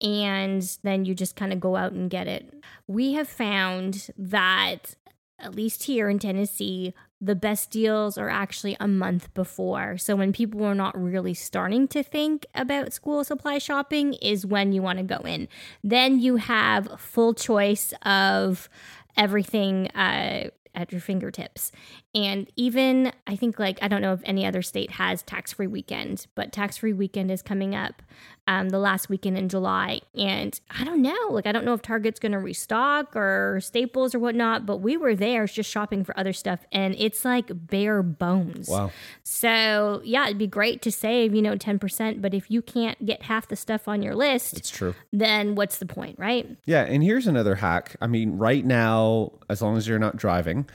and 0.00 0.62
then 0.82 1.04
you 1.04 1.14
just 1.14 1.36
kind 1.36 1.52
of 1.52 1.60
go 1.60 1.76
out 1.76 1.92
and 1.92 2.10
get 2.10 2.26
it. 2.26 2.52
We 2.86 3.12
have 3.12 3.28
found 3.28 4.10
that, 4.16 4.96
at 5.38 5.54
least 5.54 5.84
here 5.84 6.08
in 6.08 6.18
Tennessee, 6.18 6.92
the 7.20 7.36
best 7.36 7.70
deals 7.70 8.18
are 8.18 8.28
actually 8.28 8.76
a 8.80 8.88
month 8.88 9.32
before. 9.32 9.96
So 9.96 10.16
when 10.16 10.32
people 10.32 10.64
are 10.64 10.74
not 10.74 11.00
really 11.00 11.34
starting 11.34 11.86
to 11.88 12.02
think 12.02 12.46
about 12.54 12.92
school 12.92 13.22
supply 13.22 13.58
shopping, 13.58 14.14
is 14.14 14.44
when 14.44 14.72
you 14.72 14.82
want 14.82 14.98
to 14.98 15.04
go 15.04 15.18
in. 15.18 15.48
Then 15.84 16.18
you 16.18 16.36
have 16.36 17.00
full 17.00 17.32
choice 17.32 17.94
of 18.02 18.68
everything. 19.16 19.88
Uh, 19.92 20.50
at 20.74 20.90
your 20.90 21.00
fingertips. 21.00 21.70
And 22.14 22.50
even, 22.56 23.12
I 23.26 23.36
think, 23.36 23.58
like, 23.58 23.78
I 23.80 23.88
don't 23.88 24.02
know 24.02 24.12
if 24.12 24.20
any 24.24 24.44
other 24.44 24.60
state 24.60 24.92
has 24.92 25.22
tax 25.22 25.52
free 25.54 25.66
weekend, 25.66 26.26
but 26.34 26.52
tax 26.52 26.76
free 26.76 26.92
weekend 26.92 27.30
is 27.30 27.40
coming 27.40 27.74
up 27.74 28.02
um, 28.46 28.68
the 28.68 28.78
last 28.78 29.08
weekend 29.08 29.38
in 29.38 29.48
July. 29.48 30.00
And 30.14 30.58
I 30.78 30.84
don't 30.84 31.00
know, 31.00 31.28
like, 31.30 31.46
I 31.46 31.52
don't 31.52 31.64
know 31.64 31.72
if 31.72 31.80
Target's 31.80 32.20
going 32.20 32.32
to 32.32 32.38
restock 32.38 33.16
or 33.16 33.60
Staples 33.62 34.14
or 34.14 34.18
whatnot, 34.18 34.66
but 34.66 34.78
we 34.78 34.96
were 34.98 35.14
there 35.14 35.46
just 35.46 35.70
shopping 35.70 36.04
for 36.04 36.18
other 36.18 36.32
stuff 36.32 36.60
and 36.72 36.94
it's 36.98 37.24
like 37.24 37.50
bare 37.52 38.02
bones. 38.02 38.68
Wow. 38.68 38.90
So, 39.22 40.02
yeah, 40.04 40.26
it'd 40.26 40.38
be 40.38 40.46
great 40.46 40.82
to 40.82 40.92
save, 40.92 41.34
you 41.34 41.40
know, 41.40 41.56
10%. 41.56 42.20
But 42.20 42.34
if 42.34 42.50
you 42.50 42.60
can't 42.62 43.04
get 43.06 43.22
half 43.22 43.48
the 43.48 43.56
stuff 43.56 43.88
on 43.88 44.02
your 44.02 44.14
list, 44.14 44.58
It's 44.58 44.70
true. 44.70 44.94
then 45.12 45.54
what's 45.54 45.78
the 45.78 45.86
point, 45.86 46.18
right? 46.18 46.58
Yeah. 46.66 46.82
And 46.82 47.02
here's 47.02 47.26
another 47.26 47.54
hack. 47.54 47.96
I 48.00 48.06
mean, 48.06 48.36
right 48.36 48.64
now, 48.66 49.32
as 49.48 49.62
long 49.62 49.76
as 49.76 49.86
you're 49.88 49.98
not 49.98 50.16
driving, 50.16 50.68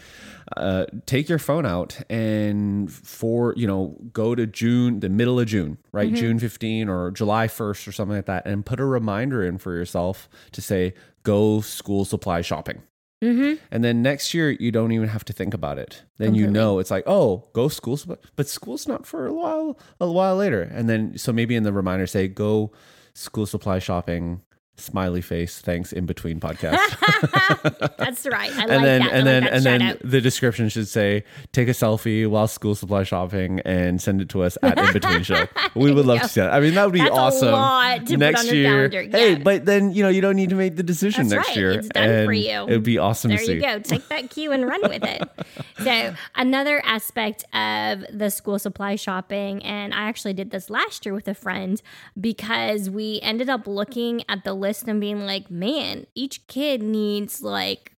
uh, 0.56 0.86
take 1.06 1.28
your 1.28 1.40
phone 1.40 1.66
out 1.66 2.00
and 2.10 2.92
for, 2.92 3.54
you 3.58 3.68
know, 3.68 3.98
go 4.14 4.34
to 4.34 4.48
June, 4.48 5.02
the 5.02 5.10
middle 5.10 5.40
of 5.40 5.48
June, 5.48 5.78
right? 5.92 6.14
June 6.14 6.40
15 6.40 6.88
or 6.88 7.12
July 7.12 7.48
1st 7.48 7.88
or 7.88 7.92
something 7.92 8.16
like 8.16 8.26
that, 8.28 8.46
and 8.46 8.66
put 8.66 8.80
a 8.80 8.86
reminder 8.86 9.44
in 9.44 9.58
for 9.58 9.74
yourself 9.74 10.30
to 10.54 10.62
say, 10.62 10.94
go 11.24 11.60
school 11.60 12.06
supply 12.06 12.42
shopping. 12.42 12.82
Mm-hmm. 13.24 13.56
And 13.72 13.84
then 13.84 14.02
next 14.02 14.34
year, 14.34 14.52
you 14.52 14.72
don't 14.72 14.92
even 14.92 15.10
have 15.10 15.26
to 15.26 15.34
think 15.34 15.54
about 15.54 15.80
it. 15.80 16.04
Then 16.18 16.36
you 16.36 16.48
know 16.48 16.80
it's 16.80 16.92
like, 16.92 17.04
oh, 17.08 17.50
go 17.54 17.68
school, 17.68 18.00
but 18.36 18.48
school's 18.48 18.88
not 18.88 19.08
for 19.08 19.26
a 19.26 19.34
while, 19.34 19.78
a 20.00 20.12
while 20.12 20.36
later. 20.36 20.62
And 20.62 20.88
then, 20.88 21.18
so 21.18 21.34
maybe 21.34 21.56
in 21.56 21.64
the 21.64 21.74
reminder, 21.74 22.06
say, 22.06 22.28
go 22.28 22.72
school 23.16 23.48
supply 23.48 23.80
shopping 23.80 24.42
smiley 24.78 25.22
face 25.22 25.60
thanks 25.60 25.92
in 25.92 26.06
between 26.06 26.40
podcast 26.40 26.78
That's 27.98 28.26
right. 28.28 28.52
I 28.56 28.62
and 28.62 28.70
like 28.70 28.82
then 28.84 29.02
that. 29.02 29.12
And 29.12 29.26
like 29.26 29.26
then 29.26 29.44
that 29.44 29.54
and 29.54 29.64
then 29.66 29.82
out. 29.82 29.98
the 30.04 30.22
description 30.22 30.70
should 30.70 30.88
say 30.88 31.24
take 31.52 31.68
a 31.68 31.72
selfie 31.72 32.28
while 32.30 32.48
school 32.48 32.76
supply 32.76 33.04
shopping 33.04 33.60
and 33.62 34.02
send 34.02 34.22
it 34.22 34.30
to 34.30 34.44
us 34.44 34.58
at 34.62 34.78
in 34.78 34.94
between 34.94 35.24
show 35.24 35.46
we 35.76 35.92
would 35.92 36.06
love 36.06 36.20
go. 36.20 36.24
to 36.24 36.30
see 36.30 36.42
that 36.42 36.54
i 36.54 36.60
mean 36.60 36.76
that 36.76 36.86
would 36.86 36.94
be 36.94 37.00
That's 37.00 37.12
awesome 37.12 37.52
lot 37.52 38.00
to 38.06 38.14
put 38.14 38.20
next 38.20 38.52
year 38.52 38.90
calendar, 38.90 39.18
hey 39.18 39.36
but 39.36 39.66
then 39.66 39.92
you 39.94 40.04
know 40.04 40.10
you 40.10 40.22
don't 40.22 40.36
need 40.36 40.50
to 40.50 40.56
make 40.56 40.76
the 40.76 40.84
decision 40.84 41.28
That's 41.28 41.36
next 41.38 41.48
right. 41.50 41.58
year 41.58 41.72
It's 41.72 41.90
done 41.90 42.26
for 42.26 42.34
you. 42.34 42.62
it 42.64 42.70
would 42.70 42.84
be 42.84 42.98
awesome 42.98 43.30
there 43.30 43.38
to 43.40 43.46
see 43.46 43.54
you 43.56 43.62
go. 43.62 43.80
Take 43.80 44.08
that 44.10 44.30
cue 44.30 44.52
and 44.52 44.66
run 44.68 44.82
with 44.84 45.04
it. 45.04 45.24
so, 45.84 46.14
another 46.36 46.82
aspect 46.86 47.44
of 47.54 48.04
the 48.12 48.30
school 48.30 48.60
supply 48.60 48.96
shopping, 48.96 49.64
and 49.64 49.94
I 49.94 50.04
actually 50.04 50.34
did 50.34 50.52
this 50.52 50.70
last 50.70 51.06
year 51.06 51.14
with 51.14 51.28
a 51.28 51.34
friend 51.34 51.82
because 52.20 52.90
we 52.90 53.20
ended 53.22 53.50
up 53.50 53.68
looking 53.68 54.24
at 54.30 54.44
the 54.44 54.54
list 54.54 54.67
and 54.88 55.02
being 55.02 55.26
like, 55.26 55.50
man, 55.50 56.08
each 56.16 56.48
kid 56.48 56.82
needs 56.82 57.42
like 57.42 57.94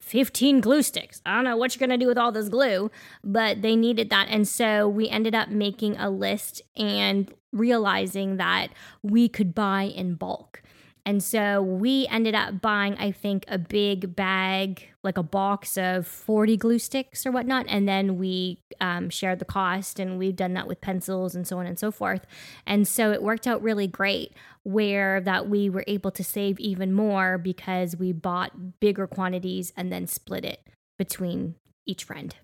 15 0.00 0.60
glue 0.60 0.82
sticks. 0.82 1.22
I 1.24 1.34
don't 1.34 1.44
know 1.44 1.56
what 1.56 1.74
you're 1.74 1.86
going 1.86 1.98
to 1.98 2.02
do 2.02 2.08
with 2.08 2.18
all 2.18 2.32
this 2.32 2.48
glue, 2.48 2.90
but 3.22 3.62
they 3.62 3.76
needed 3.76 4.10
that. 4.10 4.28
And 4.28 4.46
so 4.46 4.88
we 4.88 5.08
ended 5.08 5.34
up 5.34 5.48
making 5.48 5.96
a 5.96 6.10
list 6.10 6.60
and 6.76 7.32
realizing 7.52 8.36
that 8.38 8.68
we 9.02 9.28
could 9.28 9.54
buy 9.54 9.84
in 9.84 10.14
bulk. 10.14 10.61
And 11.04 11.22
so 11.22 11.60
we 11.60 12.06
ended 12.08 12.34
up 12.34 12.60
buying, 12.60 12.94
I 12.96 13.10
think, 13.10 13.44
a 13.48 13.58
big 13.58 14.14
bag, 14.14 14.88
like 15.02 15.18
a 15.18 15.22
box 15.22 15.76
of 15.76 16.06
40 16.06 16.56
glue 16.56 16.78
sticks 16.78 17.26
or 17.26 17.32
whatnot. 17.32 17.66
And 17.68 17.88
then 17.88 18.18
we 18.18 18.60
um, 18.80 19.10
shared 19.10 19.40
the 19.40 19.44
cost, 19.44 19.98
and 19.98 20.16
we've 20.16 20.36
done 20.36 20.54
that 20.54 20.68
with 20.68 20.80
pencils 20.80 21.34
and 21.34 21.46
so 21.46 21.58
on 21.58 21.66
and 21.66 21.78
so 21.78 21.90
forth. 21.90 22.24
And 22.66 22.86
so 22.86 23.10
it 23.10 23.22
worked 23.22 23.48
out 23.48 23.62
really 23.62 23.88
great 23.88 24.32
where 24.62 25.20
that 25.20 25.48
we 25.48 25.68
were 25.68 25.84
able 25.88 26.12
to 26.12 26.22
save 26.22 26.60
even 26.60 26.92
more 26.92 27.36
because 27.36 27.96
we 27.96 28.12
bought 28.12 28.78
bigger 28.78 29.08
quantities 29.08 29.72
and 29.76 29.92
then 29.92 30.06
split 30.06 30.44
it 30.44 30.60
between 30.98 31.56
each 31.84 32.04
friend. 32.04 32.36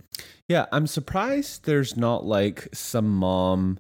Yeah, 0.49 0.67
I'm 0.73 0.89
surprised 0.89 1.65
there's 1.65 1.97
not 1.97 2.25
like 2.25 2.69
some 2.73 3.09
mom 3.09 3.79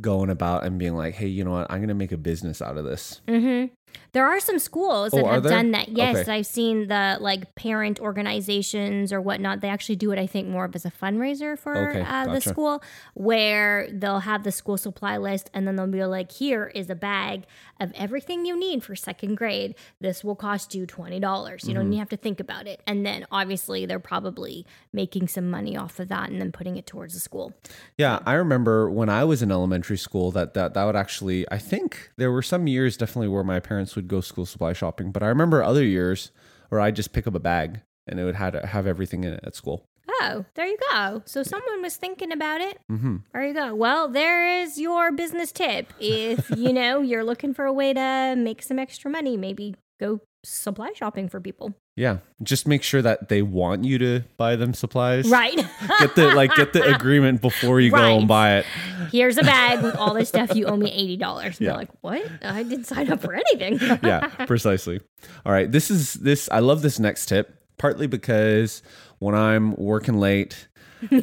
going 0.00 0.30
about 0.30 0.64
and 0.64 0.78
being 0.78 0.94
like, 0.94 1.14
"Hey, 1.14 1.28
you 1.28 1.44
know 1.44 1.52
what? 1.52 1.70
I'm 1.70 1.78
going 1.78 1.88
to 1.88 1.94
make 1.94 2.12
a 2.12 2.16
business 2.16 2.62
out 2.62 2.76
of 2.76 2.84
this." 2.84 3.20
Mm-hmm. 3.28 3.74
There 4.12 4.26
are 4.26 4.40
some 4.40 4.58
schools 4.58 5.12
that 5.12 5.22
Oh, 5.24 5.28
have 5.28 5.42
done 5.42 5.72
that. 5.72 5.88
Yes, 5.90 6.16
Okay. 6.16 6.32
I've 6.38 6.46
seen 6.46 6.88
the 6.88 7.18
like 7.20 7.54
parent 7.56 8.00
organizations 8.00 9.12
or 9.12 9.20
whatnot. 9.20 9.60
They 9.60 9.68
actually 9.68 9.96
do 9.96 10.12
it, 10.12 10.18
I 10.18 10.26
think, 10.26 10.48
more 10.48 10.64
of 10.64 10.74
as 10.74 10.86
a 10.86 10.90
fundraiser 10.90 11.58
for 11.58 11.90
Okay, 11.90 12.00
uh, 12.00 12.26
the 12.32 12.40
school, 12.40 12.82
where 13.14 13.88
they'll 13.92 14.20
have 14.20 14.44
the 14.44 14.52
school 14.52 14.76
supply 14.78 15.18
list 15.18 15.50
and 15.52 15.66
then 15.68 15.76
they'll 15.76 15.86
be 15.86 16.04
like, 16.04 16.32
"Here 16.32 16.72
is 16.74 16.88
a 16.88 16.94
bag 16.94 17.44
of 17.80 17.92
everything 17.94 18.44
you 18.46 18.58
need 18.58 18.82
for 18.82 18.96
second 18.96 19.36
grade. 19.36 19.74
This 20.00 20.24
will 20.24 20.34
cost 20.34 20.74
you 20.74 20.86
twenty 20.86 21.20
dollars. 21.20 21.64
You 21.64 21.68
Mm-hmm. 21.70 21.74
don't 21.78 21.86
even 21.88 21.98
have 21.98 22.08
to 22.08 22.16
think 22.16 22.40
about 22.40 22.66
it." 22.66 22.80
And 22.86 23.04
then 23.04 23.26
obviously 23.30 23.84
they're 23.86 23.98
probably 24.00 24.66
making 24.92 25.28
some 25.28 25.50
money 25.50 25.76
off 25.76 25.98
of 26.00 26.08
that 26.08 26.30
and 26.30 26.40
then 26.40 26.50
putting 26.50 26.76
it 26.76 26.86
towards 26.86 27.12
the 27.14 27.20
school. 27.20 27.52
Yeah, 27.98 28.20
I 28.24 28.34
remember 28.34 28.90
when 28.90 29.08
I 29.10 29.24
was 29.24 29.42
in 29.42 29.52
elementary 29.52 29.98
school 29.98 30.30
that 30.32 30.54
that 30.54 30.72
that 30.74 30.84
would 30.84 30.96
actually 30.96 31.46
I 31.50 31.58
think 31.58 32.10
there 32.16 32.32
were 32.32 32.42
some 32.42 32.66
years 32.66 32.96
definitely 32.96 33.28
where 33.28 33.44
my 33.44 33.60
parents 33.60 33.77
would 33.96 34.08
go 34.08 34.20
school 34.20 34.46
supply 34.46 34.72
shopping, 34.72 35.12
but 35.12 35.22
I 35.22 35.26
remember 35.26 35.62
other 35.62 35.84
years 35.84 36.30
where 36.68 36.80
I'd 36.80 36.96
just 36.96 37.12
pick 37.12 37.26
up 37.26 37.34
a 37.34 37.40
bag 37.40 37.80
and 38.06 38.18
it 38.18 38.24
would 38.24 38.36
have 38.36 38.54
have 38.54 38.86
everything 38.86 39.24
in 39.24 39.32
it 39.34 39.40
at 39.44 39.54
school. 39.54 39.84
Oh, 40.20 40.44
there 40.54 40.66
you 40.66 40.78
go. 40.90 41.22
So 41.26 41.42
someone 41.42 41.82
was 41.82 41.96
thinking 41.96 42.32
about 42.32 42.60
it. 42.60 42.78
Mm-hmm. 42.90 43.16
There 43.32 43.46
you 43.46 43.54
go. 43.54 43.74
Well, 43.74 44.08
there 44.08 44.62
is 44.62 44.78
your 44.78 45.12
business 45.12 45.52
tip. 45.52 45.92
If 46.00 46.50
you 46.56 46.72
know 46.72 47.02
you're 47.02 47.24
looking 47.24 47.54
for 47.54 47.64
a 47.66 47.72
way 47.72 47.92
to 47.92 48.34
make 48.36 48.62
some 48.62 48.78
extra 48.78 49.10
money, 49.10 49.36
maybe 49.36 49.76
go 49.98 50.20
supply 50.44 50.92
shopping 50.94 51.28
for 51.28 51.40
people. 51.40 51.74
Yeah, 51.96 52.18
just 52.42 52.66
make 52.66 52.82
sure 52.82 53.02
that 53.02 53.28
they 53.28 53.42
want 53.42 53.84
you 53.84 53.98
to 53.98 54.22
buy 54.36 54.56
them 54.56 54.72
supplies. 54.72 55.28
Right. 55.28 55.56
Get 55.98 56.14
the 56.14 56.32
like 56.34 56.54
get 56.54 56.72
the 56.72 56.94
agreement 56.94 57.40
before 57.40 57.80
you 57.80 57.90
go 57.90 58.18
and 58.18 58.28
buy 58.28 58.58
it. 58.58 58.66
Here's 59.10 59.36
a 59.36 59.42
bag 59.42 59.82
with 59.82 59.96
all 59.96 60.14
this 60.14 60.28
stuff. 60.28 60.54
You 60.54 60.66
owe 60.66 60.76
me 60.76 60.92
eighty 60.92 61.16
dollars. 61.16 61.60
Yeah. 61.60 61.74
Like, 61.74 61.88
what? 62.00 62.24
I 62.42 62.62
didn't 62.62 62.84
sign 62.84 63.10
up 63.10 63.20
for 63.20 63.34
anything. 63.34 63.78
yeah, 64.02 64.28
precisely. 64.46 65.00
All 65.44 65.52
right, 65.52 65.70
this 65.70 65.90
is 65.90 66.14
this. 66.14 66.48
I 66.52 66.60
love 66.60 66.82
this 66.82 67.00
next 67.00 67.26
tip, 67.26 67.60
partly 67.78 68.06
because 68.06 68.82
when 69.18 69.34
I'm 69.34 69.74
working 69.74 70.20
late, 70.20 70.68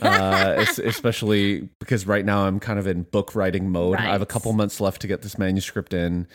uh, 0.01 0.65
especially 0.83 1.69
because 1.79 2.05
right 2.05 2.25
now 2.25 2.45
I'm 2.45 2.59
kind 2.59 2.79
of 2.79 2.87
in 2.87 3.03
book 3.03 3.33
writing 3.33 3.69
mode. 3.69 3.97
I 3.97 4.11
have 4.11 4.21
a 4.21 4.25
couple 4.25 4.51
months 4.53 4.81
left 4.81 5.01
to 5.01 5.07
get 5.07 5.21
this 5.21 5.37
manuscript 5.37 5.93
in. 5.93 6.27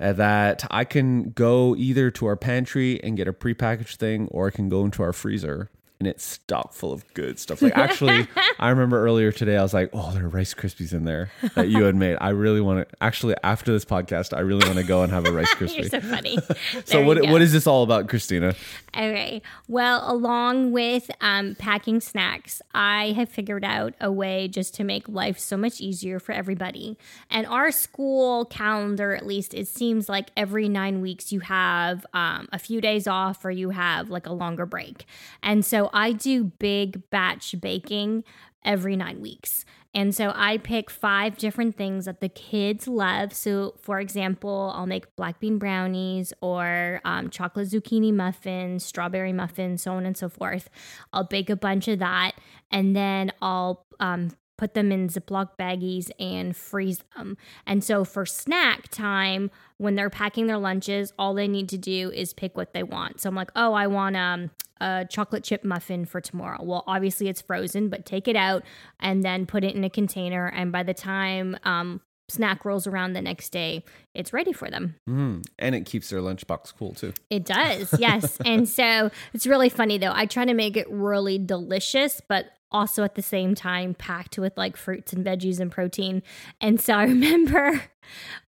Uh, 0.00 0.12
that 0.14 0.66
I 0.70 0.84
can 0.84 1.30
go 1.30 1.74
either 1.76 2.10
to 2.12 2.26
our 2.26 2.36
pantry 2.36 3.02
and 3.02 3.16
get 3.16 3.28
a 3.28 3.32
prepackaged 3.32 3.96
thing, 3.96 4.28
or 4.30 4.48
I 4.48 4.50
can 4.50 4.68
go 4.68 4.84
into 4.84 5.02
our 5.02 5.12
freezer 5.12 5.70
and 6.04 6.10
it's 6.10 6.24
stock 6.24 6.74
full 6.74 6.92
of 6.92 7.02
good 7.14 7.38
stuff. 7.38 7.62
Like 7.62 7.76
actually, 7.76 8.28
I 8.58 8.68
remember 8.68 9.02
earlier 9.02 9.32
today 9.32 9.56
I 9.56 9.62
was 9.62 9.72
like, 9.72 9.88
"Oh, 9.94 10.12
there 10.12 10.26
are 10.26 10.28
Rice 10.28 10.52
Krispies 10.52 10.92
in 10.92 11.04
there 11.04 11.30
that 11.54 11.68
you 11.68 11.84
had 11.84 11.94
made." 11.94 12.18
I 12.20 12.28
really 12.30 12.60
want 12.60 12.86
to. 12.86 12.96
Actually, 13.00 13.36
after 13.42 13.72
this 13.72 13.86
podcast, 13.86 14.36
I 14.36 14.40
really 14.40 14.66
want 14.66 14.78
to 14.78 14.84
go 14.84 15.02
and 15.02 15.10
have 15.10 15.24
a 15.24 15.32
Rice 15.32 15.48
Krispie. 15.54 15.78
You're 15.78 15.88
so 15.88 16.00
funny. 16.00 16.38
So 16.84 17.02
what 17.02 17.20
go. 17.20 17.32
what 17.32 17.40
is 17.40 17.52
this 17.52 17.66
all 17.66 17.82
about, 17.82 18.08
Christina? 18.08 18.54
Okay. 18.94 19.42
Well, 19.68 20.10
along 20.10 20.72
with 20.72 21.10
um, 21.20 21.54
packing 21.54 22.00
snacks, 22.00 22.60
I 22.74 23.12
have 23.12 23.28
figured 23.28 23.64
out 23.64 23.94
a 24.00 24.12
way 24.12 24.48
just 24.48 24.74
to 24.74 24.84
make 24.84 25.08
life 25.08 25.38
so 25.38 25.56
much 25.56 25.80
easier 25.80 26.20
for 26.20 26.32
everybody. 26.32 26.98
And 27.30 27.46
our 27.46 27.70
school 27.70 28.44
calendar, 28.44 29.14
at 29.14 29.26
least, 29.26 29.54
it 29.54 29.66
seems 29.66 30.08
like 30.08 30.30
every 30.36 30.68
nine 30.68 31.00
weeks 31.00 31.32
you 31.32 31.40
have 31.40 32.04
um, 32.12 32.48
a 32.52 32.58
few 32.58 32.80
days 32.80 33.06
off 33.06 33.44
or 33.44 33.50
you 33.50 33.70
have 33.70 34.10
like 34.10 34.26
a 34.26 34.32
longer 34.32 34.66
break. 34.66 35.06
And 35.42 35.64
so 35.64 35.90
I 35.94 36.12
do 36.12 36.44
big 36.44 37.08
batch 37.08 37.54
baking 37.60 38.24
every 38.64 38.96
nine 38.96 39.20
weeks. 39.20 39.64
And 39.94 40.12
so 40.12 40.32
I 40.34 40.58
pick 40.58 40.90
five 40.90 41.38
different 41.38 41.76
things 41.76 42.06
that 42.06 42.20
the 42.20 42.28
kids 42.28 42.88
love. 42.88 43.32
So, 43.32 43.74
for 43.80 44.00
example, 44.00 44.72
I'll 44.74 44.86
make 44.86 45.14
black 45.14 45.38
bean 45.38 45.58
brownies 45.58 46.32
or 46.40 47.00
um, 47.04 47.30
chocolate 47.30 47.68
zucchini 47.68 48.12
muffins, 48.12 48.84
strawberry 48.84 49.32
muffins, 49.32 49.82
so 49.82 49.92
on 49.92 50.04
and 50.04 50.16
so 50.16 50.28
forth. 50.28 50.68
I'll 51.12 51.28
bake 51.28 51.48
a 51.48 51.54
bunch 51.54 51.86
of 51.86 52.00
that 52.00 52.32
and 52.72 52.96
then 52.96 53.30
I'll 53.40 53.86
um, 54.00 54.30
put 54.56 54.74
them 54.74 54.92
in 54.92 55.08
Ziploc 55.08 55.50
baggies 55.58 56.10
and 56.18 56.56
freeze 56.56 57.02
them. 57.16 57.36
And 57.66 57.82
so 57.82 58.04
for 58.04 58.24
snack 58.24 58.88
time, 58.88 59.50
when 59.78 59.94
they're 59.94 60.10
packing 60.10 60.46
their 60.46 60.58
lunches, 60.58 61.12
all 61.18 61.34
they 61.34 61.48
need 61.48 61.68
to 61.70 61.78
do 61.78 62.10
is 62.12 62.32
pick 62.32 62.56
what 62.56 62.72
they 62.72 62.82
want. 62.82 63.20
So 63.20 63.28
I'm 63.28 63.34
like, 63.34 63.50
oh, 63.56 63.72
I 63.72 63.86
want 63.86 64.16
um, 64.16 64.50
a 64.80 65.06
chocolate 65.08 65.44
chip 65.44 65.64
muffin 65.64 66.04
for 66.04 66.20
tomorrow. 66.20 66.62
Well, 66.62 66.84
obviously 66.86 67.28
it's 67.28 67.40
frozen, 67.40 67.88
but 67.88 68.06
take 68.06 68.28
it 68.28 68.36
out 68.36 68.62
and 69.00 69.22
then 69.22 69.46
put 69.46 69.64
it 69.64 69.74
in 69.74 69.84
a 69.84 69.90
container. 69.90 70.46
And 70.46 70.70
by 70.70 70.82
the 70.82 70.94
time 70.94 71.56
um, 71.64 72.00
snack 72.28 72.64
rolls 72.64 72.86
around 72.86 73.12
the 73.12 73.22
next 73.22 73.50
day, 73.50 73.84
it's 74.14 74.32
ready 74.32 74.52
for 74.52 74.70
them. 74.70 74.96
Mm, 75.08 75.44
and 75.58 75.74
it 75.74 75.86
keeps 75.86 76.10
their 76.10 76.20
lunchbox 76.20 76.74
cool 76.78 76.94
too. 76.94 77.12
It 77.30 77.44
does, 77.44 77.94
yes. 77.98 78.38
and 78.44 78.68
so 78.68 79.10
it's 79.32 79.46
really 79.46 79.68
funny 79.68 79.98
though. 79.98 80.12
I 80.14 80.26
try 80.26 80.44
to 80.44 80.54
make 80.54 80.76
it 80.76 80.86
really 80.90 81.38
delicious, 81.38 82.20
but 82.28 82.46
also 82.74 83.04
at 83.04 83.14
the 83.14 83.22
same 83.22 83.54
time 83.54 83.94
packed 83.94 84.36
with 84.36 84.52
like 84.58 84.76
fruits 84.76 85.12
and 85.12 85.24
veggies 85.24 85.60
and 85.60 85.70
protein. 85.70 86.22
And 86.60 86.80
so 86.80 86.94
I 86.98 87.04
remember 87.04 87.82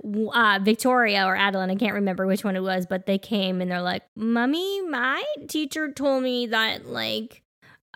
uh, 0.05 0.59
Victoria 0.63 1.25
or 1.25 1.37
Adeline, 1.37 1.71
I 1.71 1.77
can't 1.77 1.95
remember 1.95 2.27
which 2.27 2.45
one 2.45 2.57
it 2.57 2.63
was, 2.63 2.85
but 2.85 3.07
they 3.07 3.19
came 3.19 3.63
and 3.63 3.71
they're 3.71 3.81
like, 3.81 4.03
Mummy, 4.17 4.83
my 4.83 5.23
teacher 5.49 5.91
told 5.93 6.25
me 6.25 6.49
that 6.49 6.87
like 6.87 7.43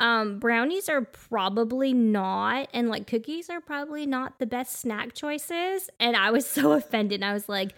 um, 0.01 0.39
brownies 0.39 0.89
are 0.89 1.03
probably 1.03 1.93
not, 1.93 2.69
and 2.73 2.89
like 2.89 3.07
cookies 3.07 3.51
are 3.51 3.61
probably 3.61 4.07
not 4.07 4.39
the 4.39 4.47
best 4.47 4.81
snack 4.81 5.15
choices. 5.15 5.91
And 6.01 6.17
I 6.17 6.31
was 6.31 6.47
so 6.49 6.73
offended. 6.73 7.23
I 7.23 7.33
was 7.33 7.49
like, 7.49 7.73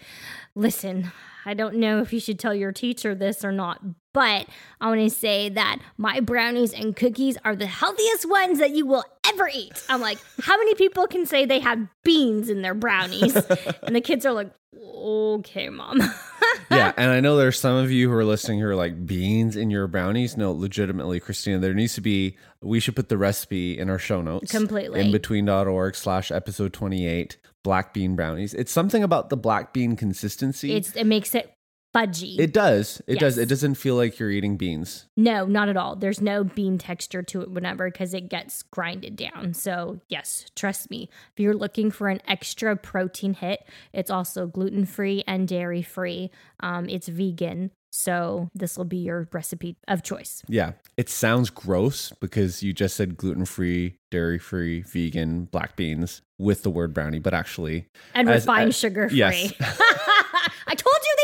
listen, 0.55 1.11
I 1.45 1.55
don't 1.55 1.75
know 1.75 2.01
if 2.01 2.13
you 2.13 2.21
should 2.21 2.39
tell 2.39 2.55
your 2.55 2.73
teacher 2.73 3.15
this 3.15 3.45
or 3.45 3.51
not, 3.51 3.83
but 4.13 4.47
I 4.81 4.87
want 4.87 5.01
to 5.01 5.11
say 5.11 5.49
that 5.49 5.81
my 5.99 6.21
brownies 6.21 6.73
and 6.73 6.95
cookies 6.95 7.37
are 7.45 7.57
the 7.57 7.67
healthiest 7.67 8.31
ones 8.31 8.61
that 8.61 8.71
you 8.71 8.87
will 8.87 9.05
ever 9.29 9.49
eat. 9.53 9.85
I'm 9.89 10.01
like, 10.01 10.19
how 10.41 10.57
many 10.57 10.75
people 10.75 11.07
can 11.07 11.27
say 11.27 11.45
they 11.45 11.61
have 11.61 11.87
beans 12.03 12.49
in 12.49 12.63
their 12.63 12.75
brownies? 12.75 13.35
and 13.83 13.95
the 13.95 14.01
kids 14.01 14.27
are 14.27 14.33
like, 14.33 14.51
okay, 14.77 15.69
mom. 15.69 16.01
yeah, 16.71 16.93
and 16.97 17.11
I 17.11 17.21
know 17.21 17.37
there's 17.37 17.59
some 17.59 17.77
of 17.77 17.91
you 17.91 18.09
who 18.09 18.15
are 18.15 18.25
listening 18.25 18.61
who 18.61 18.67
are 18.67 18.77
like 18.77 19.07
beans 19.07 19.57
in 19.57 19.71
your 19.71 19.87
brownies. 19.87 20.37
No, 20.37 20.53
legitimately, 20.53 21.21
Christina, 21.21 21.59
there 21.59 21.75
needs 21.75 21.95
to 21.95 22.01
be. 22.01 22.37
We 22.61 22.81
should 22.81 22.97
put 22.97 23.09
the 23.09 23.19
recipe 23.19 23.79
in 23.79 23.91
our 23.91 23.99
show 23.99 24.23
notes. 24.23 24.51
Completely. 24.51 25.03
IMbetween.org 25.03 25.95
slash 25.95 26.31
episode 26.31 26.73
28, 26.73 27.37
black 27.63 27.93
bean 27.93 28.17
brownies. 28.17 28.55
It's 28.55 28.73
something 28.73 29.03
about 29.03 29.31
the 29.31 29.37
black 29.37 29.73
bean 29.73 29.97
consistency. 29.97 30.75
it's 30.75 30.95
it 30.95 31.07
makes 31.07 31.35
it 31.35 31.55
fudgy. 31.95 32.39
It 32.39 32.53
does. 32.53 33.03
It 33.07 33.19
does. 33.19 33.39
It 33.39 33.49
doesn't 33.49 33.75
feel 33.75 33.97
like 33.97 34.19
you're 34.19 34.31
eating 34.31 34.57
beans. 34.57 35.07
no, 35.17 35.45
not 35.47 35.69
at 35.69 35.77
all. 35.77 35.97
There's 35.97 36.21
no 36.21 36.45
bean 36.45 36.79
texture 36.79 37.23
to 37.23 37.43
it 37.43 37.51
whenever 37.51 37.91
because 37.91 38.15
it 38.15 38.29
gets 38.29 38.63
grinded 38.63 39.17
down. 39.17 39.55
So, 39.55 40.01
yes, 40.09 40.47
trust 40.57 40.91
me. 40.91 41.09
If 41.35 41.41
you're 41.41 41.55
looking 41.55 41.91
for 41.91 42.09
an 42.09 42.21
extra 42.27 42.77
protein 42.77 43.35
hit, 43.35 43.65
it's 43.93 44.11
also 44.11 44.47
gluten 44.47 44.87
free 44.87 45.23
and 45.27 45.47
dairy 45.47 45.83
free. 45.83 46.31
Um, 46.61 46.89
it's 46.89 47.09
vegan. 47.09 47.71
So, 47.95 48.49
this 48.55 48.79
will 48.79 48.87
be 48.87 48.97
your 48.97 49.29
recipe 49.33 49.77
of 49.87 50.03
choice. 50.03 50.43
Yeah. 50.49 50.73
It 50.97 51.11
sounds 51.11 51.51
gross 51.51 52.11
because 52.21 52.63
you 52.63 52.73
just 52.73 52.97
said 52.97 53.19
gluten 53.19 53.45
free, 53.45 53.99
dairy 54.11 54.39
free, 54.39 54.81
vegan, 54.81 55.45
black 55.45 55.77
beans 55.77 56.23
with 56.39 56.63
the 56.63 56.71
word 56.71 56.95
brownie, 56.95 57.19
but 57.19 57.35
actually, 57.35 57.89
And 58.15 58.27
refined 58.29 58.75
sugar 58.75 59.11
free. 59.11 59.19
yes. 59.19 59.53
I 59.61 60.75
told 60.75 60.97
you 61.05 61.17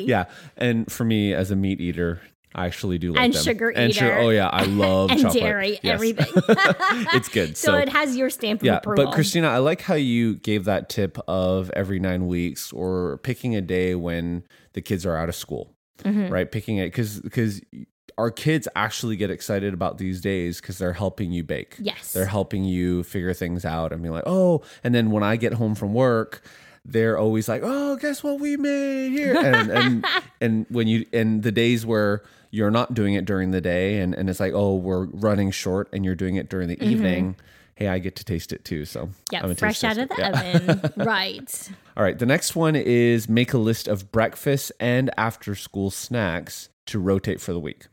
yeah. 0.00 0.24
And 0.56 0.90
for 0.90 1.04
me 1.04 1.32
as 1.34 1.50
a 1.50 1.56
meat 1.56 1.80
eater, 1.80 2.20
I 2.54 2.66
actually 2.66 2.98
do 2.98 3.12
like 3.12 3.24
And 3.24 3.32
them. 3.34 3.42
sugar 3.42 3.70
And 3.70 3.94
sugar. 3.94 4.06
eater. 4.12 4.18
Oh 4.18 4.28
yeah, 4.30 4.48
I 4.48 4.64
love 4.64 5.10
and 5.12 5.20
chocolate. 5.20 5.42
dairy, 5.42 5.70
Yes. 5.82 5.94
everything. 5.94 6.26
it's 7.14 7.28
good. 7.28 7.56
so, 7.56 7.72
So, 7.72 7.78
it 7.78 7.88
has 7.88 8.16
your 8.16 8.28
stamp 8.30 8.60
of 8.60 8.66
yeah, 8.66 8.76
approval. 8.76 9.06
but 9.06 9.14
Christina, 9.14 9.48
I 9.48 9.58
like 9.58 9.80
how 9.80 9.94
you 9.94 10.34
gave 10.36 10.64
that 10.66 10.88
tip 10.88 11.18
of 11.26 11.70
every 11.70 11.98
nine 11.98 12.26
weeks 12.26 12.72
or 12.72 13.18
picking 13.22 13.56
a 13.56 13.60
day 13.62 13.94
when 13.94 14.44
the 14.74 14.82
kids 14.82 15.06
are 15.06 15.16
out 15.16 15.28
of 15.28 15.34
school, 15.34 15.74
Mm-hmm. 16.04 16.32
right? 16.32 16.50
Picking 16.50 16.78
it 16.78 16.86
because 16.86 17.20
because 17.20 17.60
our 18.18 18.30
kids 18.30 18.68
actually 18.76 19.16
get 19.16 19.30
excited 19.30 19.72
about 19.72 19.96
these 19.98 20.20
days 20.20 20.60
because 20.60 20.76
they're 20.76 20.92
helping 20.92 21.32
you 21.32 21.42
bake. 21.42 21.76
Yes. 21.78 22.12
they're 22.12 22.26
helping 22.26 22.64
you 22.64 23.02
figure 23.04 23.32
things 23.32 23.64
out 23.64 23.92
and 23.92 24.02
be 24.02 24.10
like, 24.10 24.24
oh, 24.26 24.60
and 24.84 24.94
then 24.94 25.10
when 25.10 25.22
I 25.22 25.36
get 25.36 25.54
home 25.54 25.74
from 25.74 25.94
work. 25.94 26.42
They're 26.84 27.16
always 27.16 27.48
like, 27.48 27.62
"Oh, 27.64 27.96
guess 27.96 28.22
what 28.22 28.40
we 28.40 28.56
made 28.56 29.10
here?" 29.10 29.36
And 29.36 29.70
and 29.70 30.06
and 30.40 30.66
when 30.68 30.88
you 30.88 31.06
and 31.12 31.42
the 31.42 31.52
days 31.52 31.86
where 31.86 32.22
you're 32.50 32.70
not 32.70 32.94
doing 32.94 33.14
it 33.14 33.24
during 33.24 33.50
the 33.50 33.60
day, 33.60 33.98
and 33.98 34.14
and 34.14 34.28
it's 34.28 34.40
like, 34.40 34.52
"Oh, 34.52 34.76
we're 34.76 35.06
running 35.06 35.50
short," 35.50 35.88
and 35.92 36.04
you're 36.04 36.14
doing 36.16 36.36
it 36.36 36.48
during 36.48 36.68
the 36.68 36.76
mm-hmm. 36.76 36.90
evening. 36.90 37.36
Hey, 37.74 37.88
I 37.88 37.98
get 37.98 38.16
to 38.16 38.24
taste 38.24 38.52
it 38.52 38.64
too. 38.64 38.84
So 38.84 39.10
yeah, 39.30 39.52
fresh 39.54 39.82
out 39.82 39.96
of 39.96 40.08
the 40.08 40.16
Yeah. 40.18 40.28
oven. 40.28 40.92
right. 41.06 41.70
All 41.96 42.02
right, 42.02 42.18
the 42.18 42.26
next 42.26 42.54
one 42.54 42.76
is 42.76 43.28
make 43.28 43.52
a 43.52 43.58
list 43.58 43.88
of 43.88 44.12
breakfast 44.12 44.72
and 44.78 45.10
after 45.16 45.54
school 45.54 45.90
snacks 45.90 46.68
to 46.86 46.98
rotate 46.98 47.40
for 47.40 47.52
the 47.52 47.60
week. 47.60 47.86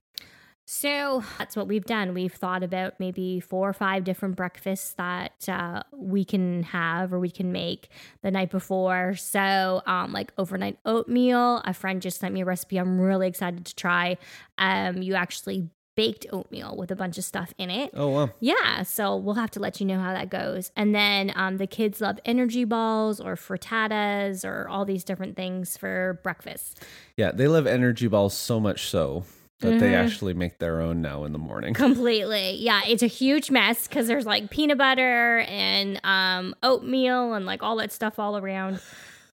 So 0.72 1.24
that's 1.40 1.56
what 1.56 1.68
we've 1.68 1.84
done. 1.84 2.14
We've 2.14 2.32
thought 2.32 2.62
about 2.62 3.00
maybe 3.00 3.40
four 3.40 3.68
or 3.68 3.74
five 3.74 4.04
different 4.04 4.36
breakfasts 4.36 4.94
that 4.94 5.50
uh, 5.50 5.82
we 5.92 6.24
can 6.24 6.62
have 6.62 7.12
or 7.12 7.20
we 7.20 7.32
can 7.32 7.52
make 7.52 7.90
the 8.22 8.30
night 8.30 8.52
before. 8.52 9.16
So, 9.16 9.82
um, 9.88 10.14
like 10.14 10.32
overnight 10.38 10.78
oatmeal. 10.86 11.64
A 11.66 11.74
friend 11.74 12.04
just 12.04 12.20
sent 12.20 12.36
me 12.36 12.42
a 12.42 12.46
recipe 12.46 12.78
I'm 12.78 13.02
really 13.02 13.28
excited 13.28 13.66
to 13.66 13.74
try. 13.74 14.20
Um, 14.60 15.02
you 15.02 15.16
actually 15.16 15.72
baked 15.96 16.28
oatmeal 16.32 16.78
with 16.78 16.92
a 16.92 16.96
bunch 16.96 17.18
of 17.18 17.24
stuff 17.24 17.52
in 17.58 17.72
it. 17.72 17.90
Oh 17.96 18.10
wow. 18.10 18.30
Yeah, 18.40 18.84
so 18.84 19.18
we'll 19.18 19.34
have 19.34 19.50
to 19.52 19.60
let 19.60 19.80
you 19.80 19.88
know 19.88 20.00
how 20.00 20.14
that 20.14 20.30
goes. 20.30 20.72
And 20.76 20.94
then 20.94 21.34
um, 21.36 21.58
the 21.58 21.66
kids 21.66 22.00
love 22.00 22.20
energy 22.26 22.64
balls 22.64 23.20
or 23.20 23.34
frittatas 23.34 24.46
or 24.46 24.70
all 24.70 24.86
these 24.86 25.04
different 25.04 25.36
things 25.36 25.78
for 25.78 26.20
breakfast. 26.22 26.84
Yeah, 27.18 27.32
they 27.32 27.48
love 27.48 27.66
energy 27.66 28.08
balls 28.08 28.38
so 28.38 28.60
much 28.60 28.86
so 28.86 29.26
that 29.62 29.80
they 29.80 29.88
Mm-hmm. 29.92 30.06
actually 30.06 30.34
make 30.34 30.60
their 30.60 30.80
own 30.82 31.02
now 31.02 31.24
in 31.26 31.32
the 31.34 31.38
morning. 31.40 31.74
Completely. 31.86 32.56
Yeah, 32.56 32.82
it's 32.88 33.04
a 33.04 33.08
huge 33.08 33.52
mess 33.52 33.88
because 33.88 34.08
there's 34.08 34.26
like 34.26 34.50
peanut 34.50 34.78
butter 34.78 35.40
and 35.48 36.00
um, 36.04 36.56
oatmeal 36.64 37.34
and 37.34 37.46
like 37.46 37.62
all 37.64 37.76
that 37.78 37.92
stuff 37.92 38.20
all 38.20 38.38
around. 38.38 38.80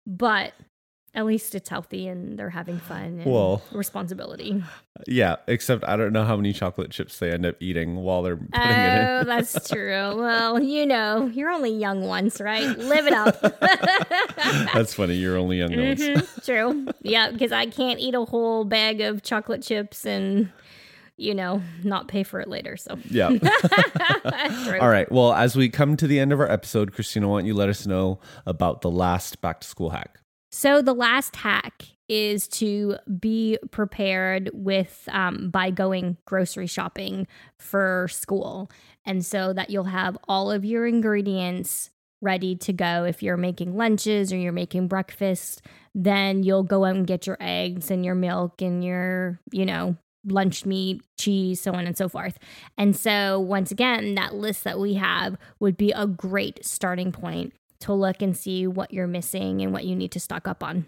But 0.06 0.52
at 1.16 1.26
least 1.26 1.54
it's 1.56 1.68
healthy 1.68 2.06
and 2.06 2.38
they're 2.38 2.50
having 2.50 2.78
fun 2.78 3.20
and 3.20 3.24
Well. 3.24 3.62
responsibility. 3.72 4.62
Yeah, 5.08 5.36
except 5.48 5.82
I 5.88 5.96
don't 5.96 6.12
know 6.12 6.24
how 6.24 6.36
many 6.36 6.52
chocolate 6.52 6.90
chips 6.92 7.18
they 7.18 7.32
end 7.32 7.44
up 7.44 7.56
eating 7.58 7.96
while 7.96 8.22
they're 8.22 8.36
putting 8.36 8.60
it 8.70 9.00
in. 9.00 9.06
Oh, 9.08 9.24
that's 9.24 9.68
true. 9.70 10.16
Well, 10.16 10.62
you 10.62 10.86
know, 10.86 11.26
you're 11.34 11.50
only 11.50 11.72
young 11.72 12.02
once, 12.02 12.40
right? 12.40 12.78
Live 12.78 13.06
it 13.08 13.12
up. 13.12 13.40
That's 14.74 14.94
funny. 14.94 15.14
You're 15.14 15.36
only 15.36 15.58
young 15.58 15.76
ones. 15.76 16.00
Mhm, 16.00 16.44
True. 16.44 16.86
Yeah, 17.02 17.30
because 17.30 17.50
I 17.52 17.66
can't 17.66 17.98
eat 17.98 18.14
a 18.14 18.24
whole 18.24 18.64
bag 18.64 19.00
of 19.00 19.22
chocolate 19.22 19.62
chips 19.62 20.04
and, 20.06 20.50
you 21.16 21.34
know, 21.34 21.62
not 21.82 22.08
pay 22.08 22.22
for 22.22 22.40
it 22.40 22.48
later. 22.48 22.76
So, 22.76 22.98
Yeah. 23.10 23.28
All 24.80 24.88
right. 24.88 25.10
Well, 25.10 25.32
as 25.32 25.56
we 25.56 25.68
come 25.68 25.96
to 25.96 26.06
the 26.06 26.18
end 26.18 26.32
of 26.32 26.40
our 26.40 26.50
episode, 26.50 26.92
Christina, 26.92 27.28
why 27.28 27.38
don't 27.40 27.46
you 27.46 27.54
let 27.54 27.68
us 27.68 27.86
know 27.86 28.18
about 28.46 28.82
the 28.82 28.90
last 28.90 29.40
back 29.40 29.60
to 29.60 29.66
school 29.66 29.90
hack? 29.90 30.20
So 30.50 30.82
the 30.82 30.94
last 30.94 31.36
hack 31.36 31.84
is 32.08 32.46
to 32.46 32.96
be 33.18 33.58
prepared 33.70 34.50
with 34.52 35.08
um, 35.12 35.50
by 35.50 35.70
going 35.70 36.16
grocery 36.24 36.66
shopping 36.66 37.26
for 37.58 38.06
school, 38.10 38.70
and 39.04 39.24
so 39.24 39.52
that 39.52 39.70
you'll 39.70 39.84
have 39.84 40.16
all 40.28 40.50
of 40.50 40.64
your 40.64 40.86
ingredients 40.86 41.90
ready 42.22 42.56
to 42.56 42.72
go. 42.72 43.04
If 43.04 43.22
you're 43.22 43.36
making 43.36 43.76
lunches 43.76 44.32
or 44.32 44.36
you're 44.36 44.52
making 44.52 44.88
breakfast, 44.88 45.62
then 45.94 46.42
you'll 46.42 46.62
go 46.62 46.84
out 46.84 46.96
and 46.96 47.06
get 47.06 47.26
your 47.26 47.36
eggs 47.40 47.90
and 47.90 48.04
your 48.04 48.14
milk 48.14 48.62
and 48.62 48.84
your 48.84 49.40
you 49.50 49.66
know 49.66 49.96
lunch 50.28 50.64
meat, 50.66 51.02
cheese, 51.18 51.60
so 51.60 51.72
on 51.72 51.86
and 51.86 51.96
so 51.96 52.08
forth. 52.08 52.38
And 52.76 52.96
so 52.96 53.38
once 53.38 53.70
again, 53.70 54.14
that 54.16 54.34
list 54.34 54.64
that 54.64 54.78
we 54.78 54.94
have 54.94 55.36
would 55.60 55.76
be 55.76 55.92
a 55.92 56.06
great 56.06 56.64
starting 56.64 57.12
point 57.12 57.52
to 57.80 57.92
look 57.92 58.22
and 58.22 58.36
see 58.36 58.66
what 58.66 58.92
you're 58.92 59.06
missing 59.06 59.62
and 59.62 59.72
what 59.72 59.84
you 59.84 59.94
need 59.96 60.12
to 60.12 60.20
stock 60.20 60.48
up 60.48 60.62
on. 60.62 60.86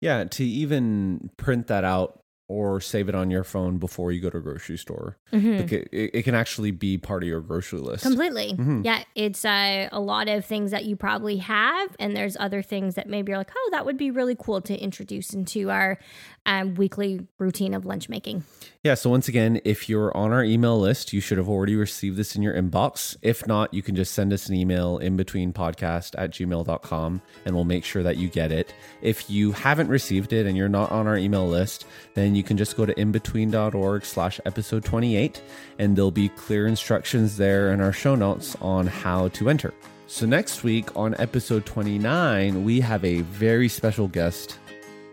Yeah, 0.00 0.24
to 0.24 0.44
even 0.44 1.30
print 1.36 1.68
that 1.68 1.84
out 1.84 2.21
or 2.52 2.80
save 2.80 3.08
it 3.08 3.14
on 3.14 3.30
your 3.30 3.44
phone 3.44 3.78
before 3.78 4.12
you 4.12 4.20
go 4.20 4.28
to 4.30 4.38
a 4.38 4.40
grocery 4.40 4.76
store. 4.76 5.16
Mhm. 5.32 5.72
It, 5.72 5.88
it 5.92 6.22
can 6.22 6.34
actually 6.34 6.70
be 6.70 6.98
part 6.98 7.22
of 7.22 7.28
your 7.28 7.40
grocery 7.40 7.78
list. 7.80 8.02
Completely. 8.02 8.54
Mhm. 8.58 8.84
Yeah, 8.84 9.02
it's 9.14 9.44
uh, 9.44 9.88
a 9.90 10.00
lot 10.00 10.28
of 10.28 10.44
things 10.44 10.70
that 10.70 10.84
you 10.84 10.96
probably 10.96 11.38
have, 11.38 11.96
and 11.98 12.16
there's 12.16 12.36
other 12.38 12.60
things 12.62 12.94
that 12.96 13.08
maybe 13.08 13.30
you're 13.30 13.38
like, 13.38 13.52
oh, 13.56 13.68
that 13.72 13.86
would 13.86 13.96
be 13.96 14.10
really 14.10 14.36
cool 14.38 14.60
to 14.62 14.76
introduce 14.78 15.32
into 15.32 15.70
our 15.70 15.98
um, 16.44 16.74
weekly 16.74 17.26
routine 17.38 17.72
of 17.72 17.86
lunch 17.86 18.08
making. 18.08 18.44
Yeah, 18.82 18.94
so 18.94 19.08
once 19.10 19.28
again, 19.28 19.60
if 19.64 19.88
you're 19.88 20.14
on 20.16 20.32
our 20.32 20.42
email 20.42 20.76
list, 20.78 21.12
you 21.12 21.20
should 21.20 21.38
have 21.38 21.48
already 21.48 21.76
received 21.76 22.16
this 22.16 22.34
in 22.34 22.42
your 22.42 22.52
inbox. 22.54 23.16
If 23.22 23.46
not, 23.46 23.72
you 23.72 23.80
can 23.80 23.94
just 23.94 24.12
send 24.12 24.32
us 24.32 24.48
an 24.48 24.56
email 24.56 24.98
in 24.98 25.16
between 25.16 25.52
podcast 25.52 26.16
at 26.18 26.32
gmail.com 26.32 27.22
and 27.44 27.54
we'll 27.54 27.64
make 27.64 27.84
sure 27.84 28.02
that 28.02 28.16
you 28.16 28.28
get 28.28 28.50
it. 28.50 28.74
If 29.00 29.30
you 29.30 29.52
haven't 29.52 29.86
received 29.88 30.32
it 30.32 30.46
and 30.46 30.56
you're 30.56 30.68
not 30.68 30.90
on 30.90 31.06
our 31.06 31.16
email 31.16 31.46
list, 31.46 31.86
then 32.14 32.34
you 32.34 32.41
can 32.42 32.56
just 32.56 32.76
go 32.76 32.86
to 32.86 32.94
IMbetween.org 32.94 34.04
slash 34.04 34.40
episode 34.44 34.84
28 34.84 35.42
and 35.78 35.96
there'll 35.96 36.10
be 36.10 36.28
clear 36.30 36.66
instructions 36.66 37.36
there 37.36 37.72
in 37.72 37.80
our 37.80 37.92
show 37.92 38.14
notes 38.14 38.56
on 38.60 38.86
how 38.86 39.28
to 39.28 39.48
enter. 39.48 39.72
So 40.06 40.26
next 40.26 40.62
week 40.62 40.94
on 40.96 41.14
episode 41.18 41.64
29, 41.64 42.64
we 42.64 42.80
have 42.80 43.04
a 43.04 43.22
very 43.22 43.68
special 43.68 44.08
guest 44.08 44.58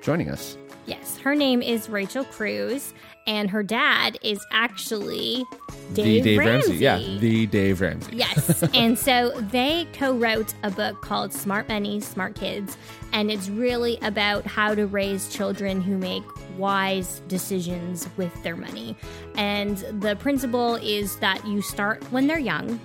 joining 0.02 0.30
us. 0.30 0.58
Yes, 0.86 1.18
her 1.20 1.36
name 1.36 1.62
is 1.62 1.88
Rachel 1.88 2.26
Cruz, 2.26 2.94
and 3.28 3.50
her 3.50 3.62
dad 3.62 4.18
is 4.24 4.44
actually 4.52 5.46
Dave, 5.94 6.24
the 6.24 6.30
Dave 6.32 6.40
Ramsey. 6.40 6.76
Yeah, 6.78 6.98
the 6.98 7.46
Dave 7.46 7.80
Ramsey. 7.80 8.16
Yes. 8.16 8.64
and 8.74 8.98
so 8.98 9.30
they 9.52 9.88
co 9.94 10.14
wrote 10.16 10.54
a 10.64 10.72
book 10.72 11.02
called 11.02 11.32
Smart 11.32 11.70
Money, 11.70 12.00
Smart 12.00 12.36
Kids. 12.36 12.76
And 13.14 13.30
it's 13.32 13.48
really 13.50 14.00
about 14.02 14.46
how 14.46 14.74
to 14.74 14.88
raise 14.88 15.30
children 15.30 15.82
who 15.82 15.98
make 15.98 16.24
wise 16.60 17.22
decisions 17.28 18.08
with 18.18 18.44
their 18.44 18.56
money. 18.56 18.96
And 19.36 19.78
the 20.02 20.16
principle 20.18 20.76
is 20.76 21.18
that 21.18 21.46
you 21.48 21.62
start 21.62 22.04
when 22.12 22.28
they're 22.28 22.38
young 22.38 22.80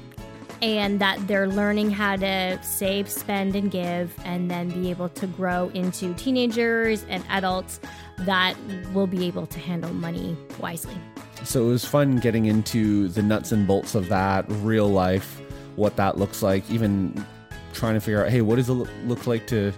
and 0.63 0.99
that 1.01 1.27
they're 1.27 1.49
learning 1.49 1.91
how 1.91 2.17
to 2.17 2.59
save, 2.63 3.11
spend, 3.11 3.55
and 3.55 3.71
give, 3.71 4.15
and 4.25 4.51
then 4.51 4.69
be 4.71 4.89
able 4.89 5.11
to 5.11 5.27
grow 5.27 5.69
into 5.75 6.15
teenagers 6.15 7.05
and 7.11 7.23
adults 7.29 7.81
that 8.21 8.57
will 8.95 9.07
be 9.07 9.27
able 9.27 9.47
to 9.47 9.59
handle 9.59 9.93
money 9.93 10.37
wisely. 10.61 10.97
So 11.43 11.67
it 11.67 11.69
was 11.69 11.85
fun 11.85 12.17
getting 12.17 12.47
into 12.47 13.09
the 13.09 13.21
nuts 13.21 13.53
and 13.53 13.67
bolts 13.67 13.95
of 13.95 14.09
that, 14.09 14.47
real 14.49 14.89
life, 14.89 15.41
what 15.77 15.97
that 15.97 16.17
looks 16.17 16.43
like, 16.43 16.69
even 16.71 17.27
trying 17.75 17.95
to 17.95 18.01
figure 18.01 18.25
out, 18.25 18.31
hey, 18.31 18.41
what 18.41 18.57
does 18.57 18.71
it 18.71 18.73
look, 18.73 19.27
like 19.27 19.47
to 19.49 19.73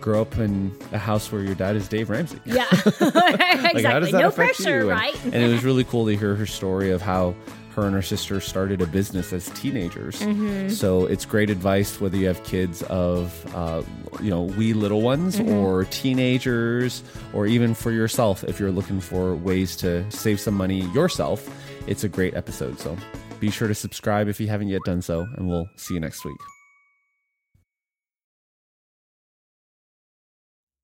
grow 0.00 0.22
up 0.22 0.36
in 0.38 0.76
a 0.92 0.98
house 0.98 1.30
where 1.32 1.42
your 1.42 1.54
dad 1.54 1.76
is 1.76 1.88
Dave 1.88 2.10
Ramsey? 2.10 2.38
Yeah, 2.44 2.66
exactly. 2.72 3.10
Like, 3.74 3.84
how 3.84 4.00
does 4.00 4.12
that 4.12 4.20
no 4.22 4.28
affect 4.28 4.56
pressure, 4.56 4.76
you? 4.84 4.90
And- 4.90 5.00
right? 5.00 5.24
And, 5.24 5.34
it 5.34 5.48
was 5.48 5.64
really 5.64 5.84
cool 5.84 6.06
to 6.06 6.16
hear 6.16 6.34
her 6.34 6.46
story 6.46 6.90
of 6.90 7.02
how 7.02 7.34
her 7.74 7.84
and 7.86 7.94
her 7.94 8.02
sister 8.02 8.40
started 8.40 8.80
a 8.80 8.86
business 8.86 9.32
as 9.32 9.48
teenagers. 9.50 10.20
Mm-hmm. 10.20 10.70
So 10.70 11.06
it's 11.06 11.24
great 11.24 11.48
advice 11.50 12.00
whether 12.00 12.16
you 12.16 12.26
have 12.26 12.42
kids 12.44 12.82
of, 12.84 13.54
uh, 13.54 13.82
you 14.20 14.30
know, 14.30 14.42
wee 14.42 14.72
little 14.72 15.00
ones 15.02 15.38
Mm-hmm. 15.38 15.52
or 15.54 15.84
teenagers, 15.84 17.02
or 17.32 17.46
even 17.46 17.74
for 17.74 17.90
yourself 17.92 18.42
if 18.44 18.58
you're 18.58 18.72
looking 18.72 19.00
for 19.00 19.36
ways 19.36 19.76
to 19.76 20.10
save 20.10 20.40
some 20.40 20.54
money 20.54 20.80
yourself. 20.92 21.48
It's 21.86 22.02
a 22.04 22.08
great 22.08 22.34
episode. 22.34 22.80
So 22.80 22.96
be 23.38 23.50
sure 23.50 23.68
to 23.68 23.74
subscribe 23.74 24.26
if 24.28 24.40
you 24.40 24.48
haven't 24.48 24.68
yet 24.68 24.82
done 24.84 25.00
so, 25.02 25.28
and 25.36 25.48
we'll 25.48 25.68
see 25.76 25.94
you 25.94 26.00
next 26.00 26.24
week. 26.24 26.36